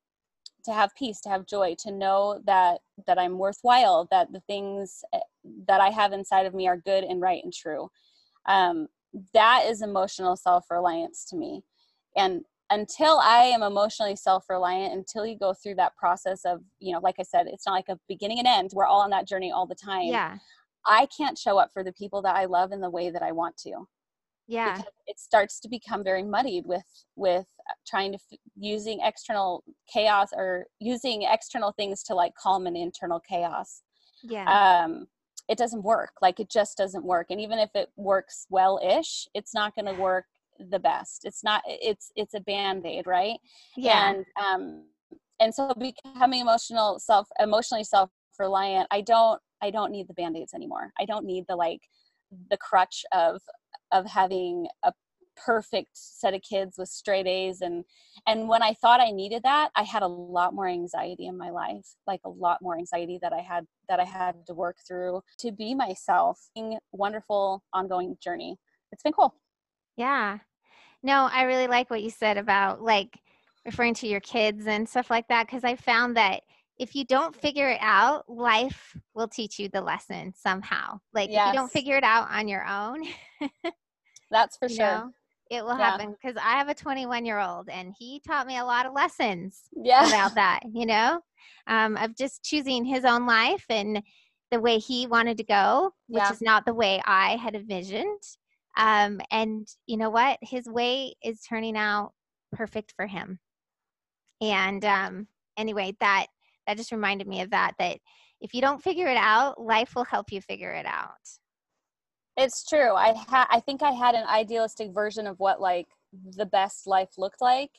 to 0.68 0.74
have 0.74 0.94
peace 0.96 1.20
to 1.22 1.31
have 1.31 1.46
joy 1.46 1.74
to 1.78 1.90
know 1.90 2.40
that 2.44 2.81
that 3.07 3.18
i'm 3.18 3.38
worthwhile 3.38 4.07
that 4.11 4.31
the 4.33 4.40
things 4.40 5.02
eh, 5.14 5.18
that 5.66 5.81
i 5.81 5.88
have 5.88 6.12
inside 6.12 6.44
of 6.44 6.54
me 6.54 6.68
are 6.68 6.76
good 6.76 7.04
and 7.04 7.20
right 7.20 7.42
and 7.42 7.52
true. 7.52 7.90
Um, 8.46 8.88
that 9.35 9.64
is 9.66 9.83
emotional 9.83 10.37
self-reliance 10.37 11.24
to 11.31 11.37
me. 11.37 11.62
And 12.16 12.42
until 12.70 13.18
i 13.18 13.44
am 13.44 13.62
emotionally 13.62 14.14
self-reliant 14.14 14.92
until 14.92 15.24
you 15.24 15.38
go 15.38 15.54
through 15.54 15.76
that 15.76 15.96
process 15.96 16.42
of 16.44 16.61
you 16.81 16.92
know 16.92 17.00
like 17.00 17.14
i 17.18 17.22
said 17.22 17.46
it's 17.46 17.64
not 17.66 17.72
like 17.72 17.88
a 17.88 17.98
beginning 18.09 18.38
and 18.38 18.46
end. 18.46 18.70
We're 18.74 18.85
all 18.85 19.00
on 19.00 19.11
that 19.11 19.26
journey 19.26 19.50
all 19.50 19.66
the 19.66 19.74
time. 19.74 20.09
Yeah. 20.09 20.37
I 20.87 21.07
can't 21.07 21.37
show 21.37 21.59
up 21.59 21.70
for 21.72 21.83
the 21.83 21.92
people 21.92 22.20
that 22.22 22.37
i 22.37 22.44
love 22.44 22.72
in 22.72 22.81
the 22.81 22.90
way 22.90 23.09
that 23.11 23.22
i 23.22 23.33
want 23.33 23.57
to 23.59 23.87
yeah. 24.49 24.81
it 25.07 25.21
starts 25.21 25.61
to 25.61 25.69
become 25.69 26.03
very 26.03 26.23
muddied 26.23 26.65
with 26.67 27.05
with 27.17 27.47
trying 27.87 28.13
to 28.13 28.19
f- 28.33 28.39
using 28.57 29.01
external 29.03 29.63
chaos 29.93 30.31
or 30.35 30.67
using 30.81 31.23
external 31.23 31.73
things 31.73 32.03
to 32.05 32.15
like 32.15 32.33
calm 32.35 32.67
an 32.67 32.75
internal 32.75 33.21
chaos. 33.21 33.83
Yeah. 34.23 34.83
Um 34.85 35.07
it 35.49 35.59
doesn't 35.59 35.83
work. 35.83 36.13
Like 36.21 36.41
it 36.41 36.51
just 36.51 36.77
doesn't 36.77 37.05
work. 37.05 37.29
And 37.31 37.41
even 37.41 37.59
if 37.59 37.71
it 37.75 37.91
works 37.97 38.47
well-ish 38.51 39.29
it's 39.35 39.55
not 39.55 39.75
going 39.75 39.95
to 39.95 40.01
work 40.01 40.25
the 40.59 40.79
best. 40.79 41.25
It's 41.25 41.45
not 41.45 41.63
it's 41.67 42.11
it's 42.17 42.35
a 42.35 42.41
band-aid 42.41 43.07
right? 43.07 43.39
Yeah. 43.77 44.11
And 44.15 44.25
um 44.43 44.85
and 45.41 45.55
so 45.55 45.73
becoming 45.75 46.41
emotional 46.41 46.99
self 46.99 47.29
emotionally 47.39 47.85
self-reliant 47.85 48.89
i 48.91 49.01
don't 49.01 49.41
i 49.63 49.71
don't 49.71 49.93
need 49.93 50.09
the 50.09 50.15
band-aids 50.15 50.55
anymore. 50.55 50.91
I 50.99 51.05
don't 51.05 51.27
need 51.27 51.45
the 51.49 51.57
like 51.57 51.81
the 52.51 52.57
crutch 52.57 53.05
of 53.13 53.41
of 53.92 54.07
having 54.07 54.66
a 54.85 54.92
perfect 55.37 55.90
set 55.94 56.35
of 56.35 56.42
kids 56.42 56.77
with 56.77 56.88
straight 56.88 57.27
A's 57.27 57.61
and 57.61 57.85
and 58.27 58.48
when 58.48 58.62
I 58.62 58.74
thought 58.74 59.01
I 59.01 59.11
needed 59.11 59.42
that, 59.44 59.70
I 59.77 59.85
had 59.85 60.03
a 60.03 60.09
lot 60.09 60.53
more 60.55 60.66
anxiety 60.66 61.27
in 61.27 61.38
my 61.38 61.51
life, 61.51 61.87
like 62.07 62.20
a 62.24 62.29
lot 62.29 62.61
more 62.61 62.77
anxiety 62.77 63.18
that 63.22 63.33
I 63.33 63.40
had 63.40 63.64
that 63.88 64.01
I 64.01 64.05
had 64.05 64.35
to 64.48 64.55
work 64.55 64.77
through 64.87 65.22
to 65.40 65.53
be 65.53 65.74
myself. 65.74 66.40
Wonderful 66.92 67.62
ongoing 67.72 68.16
journey. 68.22 68.57
It's 68.92 69.03
been 69.03 69.12
cool. 69.12 69.35
Yeah. 69.96 70.38
No, 71.03 71.29
I 71.33 71.42
really 71.42 71.68
like 71.68 71.90
what 71.90 72.03
you 72.03 72.11
said 72.11 72.37
about 72.37 72.83
like 72.83 73.18
referring 73.64 73.94
to 73.94 74.09
your 74.09 74.20
kids 74.20 74.66
and 74.66 74.88
stuff 74.88 75.11
like 75.11 75.29
that 75.29 75.46
because 75.46 75.64
I 75.64 75.77
found 75.77 76.16
that 76.16 76.42
if 76.79 76.95
you 76.95 77.05
don't 77.05 77.35
figure 77.35 77.69
it 77.69 77.81
out, 77.81 78.29
life 78.29 78.97
will 79.14 79.29
teach 79.29 79.59
you 79.59 79.69
the 79.69 79.81
lesson 79.81 80.33
somehow. 80.37 81.01
Like 81.12 81.31
yes. 81.31 81.49
if 81.49 81.53
you 81.53 81.59
don't 81.59 81.73
figure 81.73 81.97
it 81.97 82.05
out 82.05 82.29
on 82.31 82.49
your 82.49 82.64
own, 82.67 83.03
that's 84.31 84.57
for 84.57 84.69
sure. 84.69 84.87
Know, 84.87 85.11
it 85.51 85.64
will 85.64 85.79
yeah. 85.79 85.91
happen 85.91 86.12
because 86.12 86.37
I 86.37 86.53
have 86.59 86.69
a 86.69 86.75
21 86.75 87.25
year 87.25 87.41
old 87.41 87.69
and 87.69 87.95
he 87.99 88.21
taught 88.27 88.47
me 88.47 88.59
a 88.59 88.64
lot 88.64 88.87
of 88.87 88.93
lessons 88.93 89.62
yeah. 89.75 90.07
about 90.07 90.35
that, 90.37 90.61
you 90.73 90.87
know, 90.87 91.21
um, 91.67 91.97
of 91.97 92.17
just 92.17 92.45
choosing 92.45 92.85
his 92.85 93.05
own 93.05 93.27
life 93.27 93.64
and 93.69 94.03
the 94.51 94.61
way 94.61 94.79
he 94.79 95.07
wanted 95.07 95.38
to 95.38 95.45
go, 95.45 95.93
which 96.07 96.23
yeah. 96.23 96.33
is 96.33 96.41
not 96.41 96.64
the 96.64 96.75
way 96.75 97.01
I 97.05 97.37
had 97.37 97.55
envisioned. 97.55 98.23
Um, 98.77 99.21
and 99.31 99.67
you 99.87 99.97
know 99.97 100.11
what? 100.11 100.38
His 100.43 100.67
way 100.67 101.14
is 101.25 101.41
turning 101.41 101.77
out 101.77 102.12
perfect 102.53 102.93
for 102.97 103.07
him. 103.07 103.41
And 104.41 104.85
um, 104.85 105.27
anyway, 105.57 105.97
that 106.01 106.27
that 106.68 106.76
just 106.76 106.92
reminded 106.92 107.26
me 107.26 107.40
of 107.40 107.50
that 107.50 107.72
that 107.78 107.98
if 108.40 108.54
you 108.54 108.61
don't 108.61 108.83
figure 108.83 109.09
it 109.09 109.16
out 109.16 109.61
life 109.61 109.96
will 109.96 110.04
help 110.04 110.31
you 110.31 110.40
figure 110.40 110.72
it 110.72 110.87
out 110.87 111.16
it's 112.37 112.64
true 112.64 112.94
i 112.94 113.12
had 113.28 113.46
i 113.50 113.59
think 113.59 113.83
i 113.83 113.90
had 113.90 114.14
an 114.14 114.26
idealistic 114.28 114.92
version 114.92 115.26
of 115.26 115.40
what 115.40 115.61
like 115.61 115.88
the 116.37 116.46
best 116.46 116.87
life 116.87 117.11
looked 117.18 117.40
like 117.40 117.70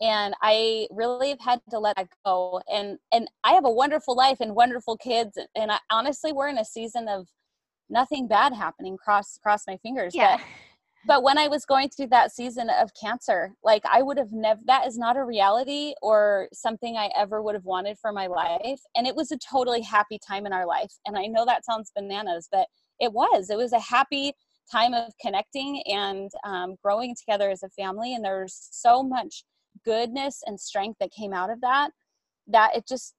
and 0.00 0.34
I 0.42 0.86
really 0.90 1.30
have 1.30 1.40
had 1.40 1.60
to 1.70 1.78
let 1.78 1.96
that 1.96 2.08
go. 2.24 2.62
And 2.72 2.98
and 3.12 3.28
I 3.44 3.52
have 3.52 3.64
a 3.64 3.70
wonderful 3.70 4.16
life 4.16 4.38
and 4.40 4.54
wonderful 4.54 4.96
kids. 4.96 5.36
And 5.56 5.72
I, 5.72 5.78
honestly, 5.90 6.32
we're 6.32 6.48
in 6.48 6.58
a 6.58 6.64
season 6.64 7.08
of 7.08 7.28
nothing 7.90 8.28
bad 8.28 8.54
happening. 8.54 8.96
Cross 8.96 9.38
cross 9.42 9.64
my 9.66 9.76
fingers. 9.78 10.14
Yeah. 10.14 10.36
But, 10.36 10.46
but 11.06 11.22
when 11.22 11.38
I 11.38 11.48
was 11.48 11.64
going 11.64 11.88
through 11.90 12.08
that 12.08 12.32
season 12.32 12.68
of 12.70 12.90
cancer, 13.00 13.52
like 13.62 13.82
I 13.90 14.02
would 14.02 14.18
have 14.18 14.32
never. 14.32 14.60
That 14.66 14.86
is 14.86 14.98
not 14.98 15.16
a 15.16 15.24
reality 15.24 15.94
or 16.02 16.48
something 16.52 16.96
I 16.96 17.10
ever 17.16 17.42
would 17.42 17.54
have 17.54 17.64
wanted 17.64 17.98
for 17.98 18.12
my 18.12 18.26
life. 18.26 18.80
And 18.96 19.06
it 19.06 19.14
was 19.14 19.30
a 19.30 19.38
totally 19.38 19.82
happy 19.82 20.18
time 20.18 20.44
in 20.44 20.52
our 20.52 20.66
life. 20.66 20.92
And 21.06 21.16
I 21.16 21.26
know 21.26 21.44
that 21.46 21.64
sounds 21.64 21.92
bananas, 21.94 22.48
but 22.50 22.66
it 23.00 23.12
was. 23.12 23.48
It 23.50 23.56
was 23.56 23.72
a 23.72 23.80
happy 23.80 24.32
time 24.70 24.92
of 24.92 25.12
connecting 25.20 25.82
and 25.86 26.30
um, 26.44 26.76
growing 26.82 27.14
together 27.14 27.48
as 27.48 27.62
a 27.62 27.70
family. 27.70 28.14
And 28.14 28.24
there's 28.24 28.68
so 28.72 29.02
much 29.02 29.44
goodness 29.84 30.42
and 30.46 30.58
strength 30.60 30.96
that 31.00 31.12
came 31.12 31.32
out 31.32 31.50
of 31.50 31.60
that 31.60 31.90
that 32.48 32.74
it 32.74 32.86
just 32.88 33.14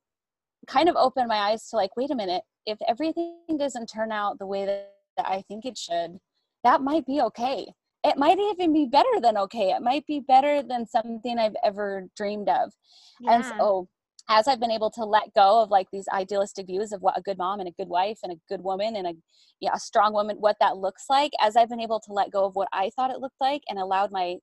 kind 0.67 0.89
of 0.89 0.95
opened 0.95 1.27
my 1.27 1.37
eyes 1.37 1.67
to 1.69 1.75
like 1.75 1.95
wait 1.95 2.11
a 2.11 2.15
minute 2.15 2.43
if 2.65 2.77
everything 2.87 3.37
doesn't 3.57 3.87
turn 3.87 4.11
out 4.11 4.37
the 4.39 4.45
way 4.45 4.65
that 4.65 4.91
i 5.19 5.41
think 5.47 5.65
it 5.65 5.77
should 5.77 6.17
that 6.63 6.81
might 6.81 7.05
be 7.05 7.21
okay 7.21 7.65
it 8.05 8.17
might 8.17 8.39
even 8.39 8.73
be 8.73 8.85
better 8.85 9.19
than 9.21 9.37
okay 9.37 9.71
it 9.71 9.81
might 9.81 10.05
be 10.07 10.19
better 10.19 10.63
than 10.63 10.85
something 10.85 11.37
i've 11.37 11.55
ever 11.63 12.07
dreamed 12.15 12.49
of 12.49 12.71
yeah. 13.19 13.35
and 13.35 13.45
so 13.45 13.87
as 14.29 14.47
i've 14.47 14.59
been 14.59 14.71
able 14.71 14.91
to 14.91 15.03
let 15.03 15.33
go 15.33 15.61
of 15.61 15.69
like 15.69 15.87
these 15.91 16.07
idealistic 16.13 16.67
views 16.67 16.91
of 16.91 17.01
what 17.01 17.17
a 17.17 17.21
good 17.21 17.37
mom 17.37 17.59
and 17.59 17.67
a 17.67 17.73
good 17.83 17.89
wife 17.89 18.19
and 18.23 18.31
a 18.31 18.39
good 18.47 18.63
woman 18.63 18.95
and 18.95 19.07
a 19.07 19.13
yeah 19.59 19.71
a 19.73 19.79
strong 19.79 20.13
woman 20.13 20.37
what 20.37 20.55
that 20.59 20.77
looks 20.77 21.05
like 21.09 21.31
as 21.41 21.55
i've 21.55 21.69
been 21.69 21.81
able 21.81 21.99
to 21.99 22.13
let 22.13 22.31
go 22.31 22.45
of 22.45 22.55
what 22.55 22.69
i 22.73 22.89
thought 22.95 23.11
it 23.11 23.19
looked 23.19 23.41
like 23.41 23.61
and 23.69 23.79
allowed 23.79 24.11
my 24.11 24.37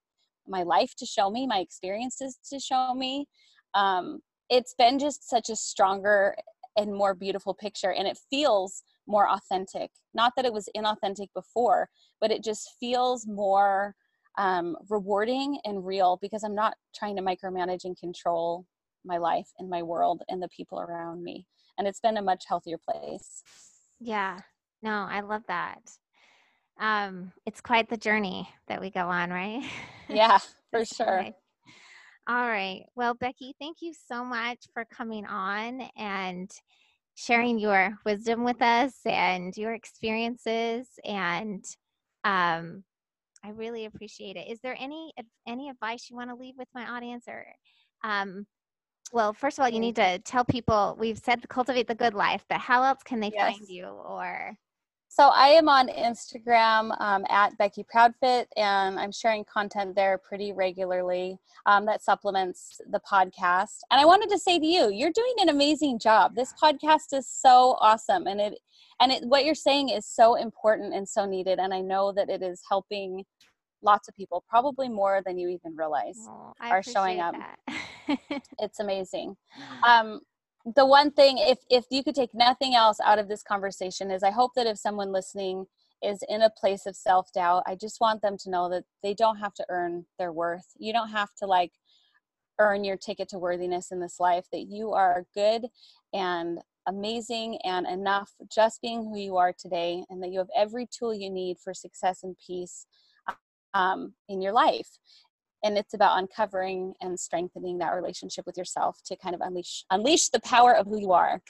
my 0.48 0.62
life 0.62 0.94
to 0.96 1.06
show 1.06 1.30
me, 1.30 1.46
my 1.46 1.58
experiences 1.58 2.38
to 2.50 2.58
show 2.58 2.94
me. 2.94 3.26
Um, 3.74 4.20
it's 4.48 4.74
been 4.78 4.98
just 4.98 5.28
such 5.28 5.50
a 5.50 5.56
stronger 5.56 6.36
and 6.76 6.94
more 6.94 7.14
beautiful 7.14 7.54
picture, 7.54 7.92
and 7.92 8.06
it 8.06 8.18
feels 8.30 8.82
more 9.06 9.28
authentic. 9.28 9.90
Not 10.14 10.32
that 10.36 10.44
it 10.44 10.52
was 10.52 10.68
inauthentic 10.76 11.28
before, 11.34 11.88
but 12.20 12.30
it 12.30 12.42
just 12.42 12.74
feels 12.80 13.26
more 13.26 13.94
um, 14.38 14.76
rewarding 14.88 15.58
and 15.64 15.86
real 15.86 16.18
because 16.20 16.44
I'm 16.44 16.54
not 16.54 16.74
trying 16.94 17.16
to 17.16 17.22
micromanage 17.22 17.84
and 17.84 17.98
control 17.98 18.66
my 19.04 19.18
life 19.18 19.48
and 19.58 19.70
my 19.70 19.82
world 19.82 20.22
and 20.28 20.42
the 20.42 20.48
people 20.48 20.80
around 20.80 21.22
me. 21.22 21.46
And 21.78 21.86
it's 21.86 22.00
been 22.00 22.16
a 22.16 22.22
much 22.22 22.44
healthier 22.48 22.78
place. 22.78 23.42
Yeah. 24.00 24.38
No, 24.82 25.06
I 25.08 25.20
love 25.20 25.42
that 25.48 25.80
um, 26.78 27.32
it's 27.46 27.60
quite 27.60 27.88
the 27.88 27.96
journey 27.96 28.48
that 28.68 28.80
we 28.80 28.90
go 28.90 29.08
on, 29.08 29.30
right? 29.30 29.62
Yeah, 30.08 30.38
for 30.70 30.84
sure. 30.84 31.26
All 32.28 32.48
right. 32.48 32.84
Well, 32.94 33.14
Becky, 33.14 33.56
thank 33.58 33.78
you 33.80 33.92
so 33.92 34.24
much 34.24 34.58
for 34.72 34.84
coming 34.84 35.26
on 35.26 35.80
and 35.96 36.48
sharing 37.16 37.58
your 37.58 37.98
wisdom 38.04 38.44
with 38.44 38.62
us 38.62 38.92
and 39.04 39.56
your 39.56 39.74
experiences. 39.74 40.86
And 41.04 41.64
um, 42.24 42.84
I 43.42 43.50
really 43.50 43.86
appreciate 43.86 44.36
it. 44.36 44.48
Is 44.48 44.60
there 44.60 44.76
any 44.78 45.12
any 45.48 45.68
advice 45.68 46.08
you 46.08 46.16
want 46.16 46.30
to 46.30 46.36
leave 46.36 46.54
with 46.56 46.68
my 46.74 46.86
audience, 46.86 47.24
or 47.26 47.46
um, 48.04 48.46
well, 49.12 49.32
first 49.32 49.58
of 49.58 49.62
all, 49.62 49.68
you 49.68 49.80
need 49.80 49.96
to 49.96 50.18
tell 50.20 50.44
people 50.44 50.96
we've 50.98 51.18
said 51.18 51.48
cultivate 51.48 51.88
the 51.88 51.94
good 51.94 52.14
life, 52.14 52.44
but 52.48 52.58
how 52.58 52.82
else 52.82 53.02
can 53.04 53.20
they 53.20 53.32
yes. 53.32 53.56
find 53.56 53.68
you 53.68 53.86
or 53.86 54.56
so 55.08 55.28
I 55.28 55.48
am 55.48 55.68
on 55.68 55.88
Instagram 55.88 56.98
um, 57.00 57.24
at 57.30 57.56
Becky 57.58 57.84
Proudfit, 57.84 58.46
and 58.56 58.98
I'm 58.98 59.12
sharing 59.12 59.44
content 59.44 59.94
there 59.94 60.18
pretty 60.18 60.52
regularly 60.52 61.38
um, 61.64 61.86
that 61.86 62.02
supplements 62.02 62.80
the 62.90 63.00
podcast. 63.00 63.78
And 63.90 64.00
I 64.00 64.04
wanted 64.04 64.28
to 64.30 64.38
say 64.38 64.58
to 64.58 64.66
you, 64.66 64.90
you're 64.90 65.12
doing 65.12 65.34
an 65.38 65.48
amazing 65.48 65.98
job. 65.98 66.34
This 66.34 66.52
podcast 66.62 67.12
is 67.16 67.28
so 67.28 67.76
awesome, 67.80 68.26
and 68.26 68.40
it 68.40 68.58
and 69.00 69.12
it, 69.12 69.24
what 69.24 69.44
you're 69.44 69.54
saying 69.54 69.90
is 69.90 70.06
so 70.06 70.34
important 70.34 70.94
and 70.94 71.08
so 71.08 71.26
needed. 71.26 71.58
And 71.58 71.72
I 71.72 71.80
know 71.80 72.12
that 72.12 72.28
it 72.28 72.42
is 72.42 72.62
helping 72.68 73.24
lots 73.82 74.08
of 74.08 74.14
people, 74.16 74.44
probably 74.48 74.88
more 74.88 75.22
than 75.24 75.38
you 75.38 75.48
even 75.48 75.76
realize, 75.76 76.18
oh, 76.28 76.52
are 76.60 76.82
showing 76.82 77.20
up. 77.20 77.34
It's 78.60 78.78
amazing. 78.78 79.36
Um, 79.84 80.20
the 80.74 80.86
one 80.86 81.10
thing 81.12 81.38
if 81.38 81.58
if 81.70 81.84
you 81.90 82.02
could 82.02 82.14
take 82.14 82.34
nothing 82.34 82.74
else 82.74 82.98
out 83.04 83.18
of 83.18 83.28
this 83.28 83.42
conversation 83.42 84.10
is 84.10 84.22
i 84.22 84.30
hope 84.30 84.52
that 84.56 84.66
if 84.66 84.76
someone 84.76 85.12
listening 85.12 85.64
is 86.02 86.22
in 86.28 86.42
a 86.42 86.50
place 86.50 86.86
of 86.86 86.96
self-doubt 86.96 87.62
i 87.66 87.74
just 87.74 88.00
want 88.00 88.20
them 88.20 88.36
to 88.36 88.50
know 88.50 88.68
that 88.68 88.84
they 89.02 89.14
don't 89.14 89.36
have 89.36 89.54
to 89.54 89.64
earn 89.68 90.04
their 90.18 90.32
worth. 90.32 90.66
You 90.78 90.92
don't 90.92 91.10
have 91.10 91.32
to 91.38 91.46
like 91.46 91.72
earn 92.58 92.84
your 92.84 92.96
ticket 92.96 93.28
to 93.28 93.38
worthiness 93.38 93.92
in 93.92 94.00
this 94.00 94.18
life 94.18 94.46
that 94.52 94.66
you 94.68 94.92
are 94.92 95.26
good 95.34 95.66
and 96.12 96.58
amazing 96.88 97.58
and 97.64 97.86
enough 97.86 98.32
just 98.50 98.80
being 98.80 99.02
who 99.02 99.18
you 99.18 99.36
are 99.36 99.52
today 99.52 100.04
and 100.08 100.22
that 100.22 100.30
you 100.30 100.38
have 100.38 100.48
every 100.56 100.86
tool 100.86 101.14
you 101.14 101.30
need 101.30 101.58
for 101.58 101.74
success 101.74 102.22
and 102.22 102.36
peace 102.44 102.86
um, 103.74 104.14
in 104.28 104.40
your 104.40 104.52
life 104.52 104.98
and 105.66 105.76
it's 105.76 105.94
about 105.94 106.18
uncovering 106.18 106.94
and 107.00 107.18
strengthening 107.18 107.78
that 107.78 107.90
relationship 107.90 108.46
with 108.46 108.56
yourself 108.56 109.00
to 109.04 109.16
kind 109.16 109.34
of 109.34 109.40
unleash 109.40 109.84
unleash 109.90 110.28
the 110.28 110.40
power 110.40 110.74
of 110.74 110.86
who 110.86 111.00
you 111.00 111.12
are. 111.12 111.42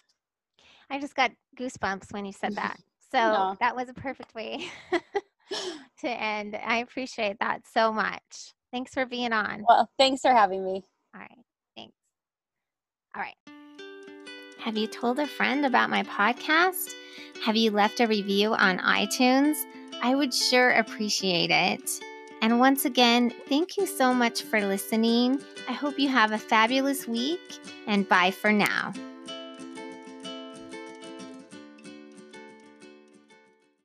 I 0.90 0.98
just 0.98 1.14
got 1.14 1.32
goosebumps 1.58 2.12
when 2.12 2.24
you 2.24 2.32
said 2.32 2.56
that. 2.56 2.78
So 3.12 3.18
no. 3.18 3.56
that 3.60 3.76
was 3.76 3.88
a 3.88 3.94
perfect 3.94 4.34
way 4.34 4.68
to 6.00 6.08
end. 6.08 6.58
I 6.60 6.78
appreciate 6.78 7.36
that 7.38 7.60
so 7.72 7.92
much. 7.92 8.52
Thanks 8.72 8.92
for 8.92 9.06
being 9.06 9.32
on. 9.32 9.64
Well 9.66 9.88
thanks 9.96 10.22
for 10.22 10.32
having 10.32 10.64
me. 10.64 10.82
All 11.14 11.20
right. 11.20 11.38
Thanks. 11.76 11.94
All 13.14 13.22
right. 13.22 13.36
Have 14.58 14.76
you 14.76 14.88
told 14.88 15.20
a 15.20 15.28
friend 15.28 15.64
about 15.64 15.88
my 15.88 16.02
podcast? 16.02 16.92
Have 17.44 17.54
you 17.54 17.70
left 17.70 18.00
a 18.00 18.08
review 18.08 18.54
on 18.54 18.78
itunes? 18.80 19.64
I 20.02 20.16
would 20.16 20.34
sure 20.34 20.70
appreciate 20.72 21.52
it 21.52 21.88
and 22.46 22.60
once 22.60 22.84
again, 22.84 23.32
thank 23.48 23.76
you 23.76 23.86
so 23.86 24.14
much 24.14 24.42
for 24.42 24.60
listening. 24.60 25.40
I 25.68 25.72
hope 25.72 25.98
you 25.98 26.08
have 26.08 26.30
a 26.30 26.38
fabulous 26.38 27.08
week, 27.08 27.40
and 27.88 28.08
bye 28.08 28.30
for 28.30 28.52
now. 28.52 28.92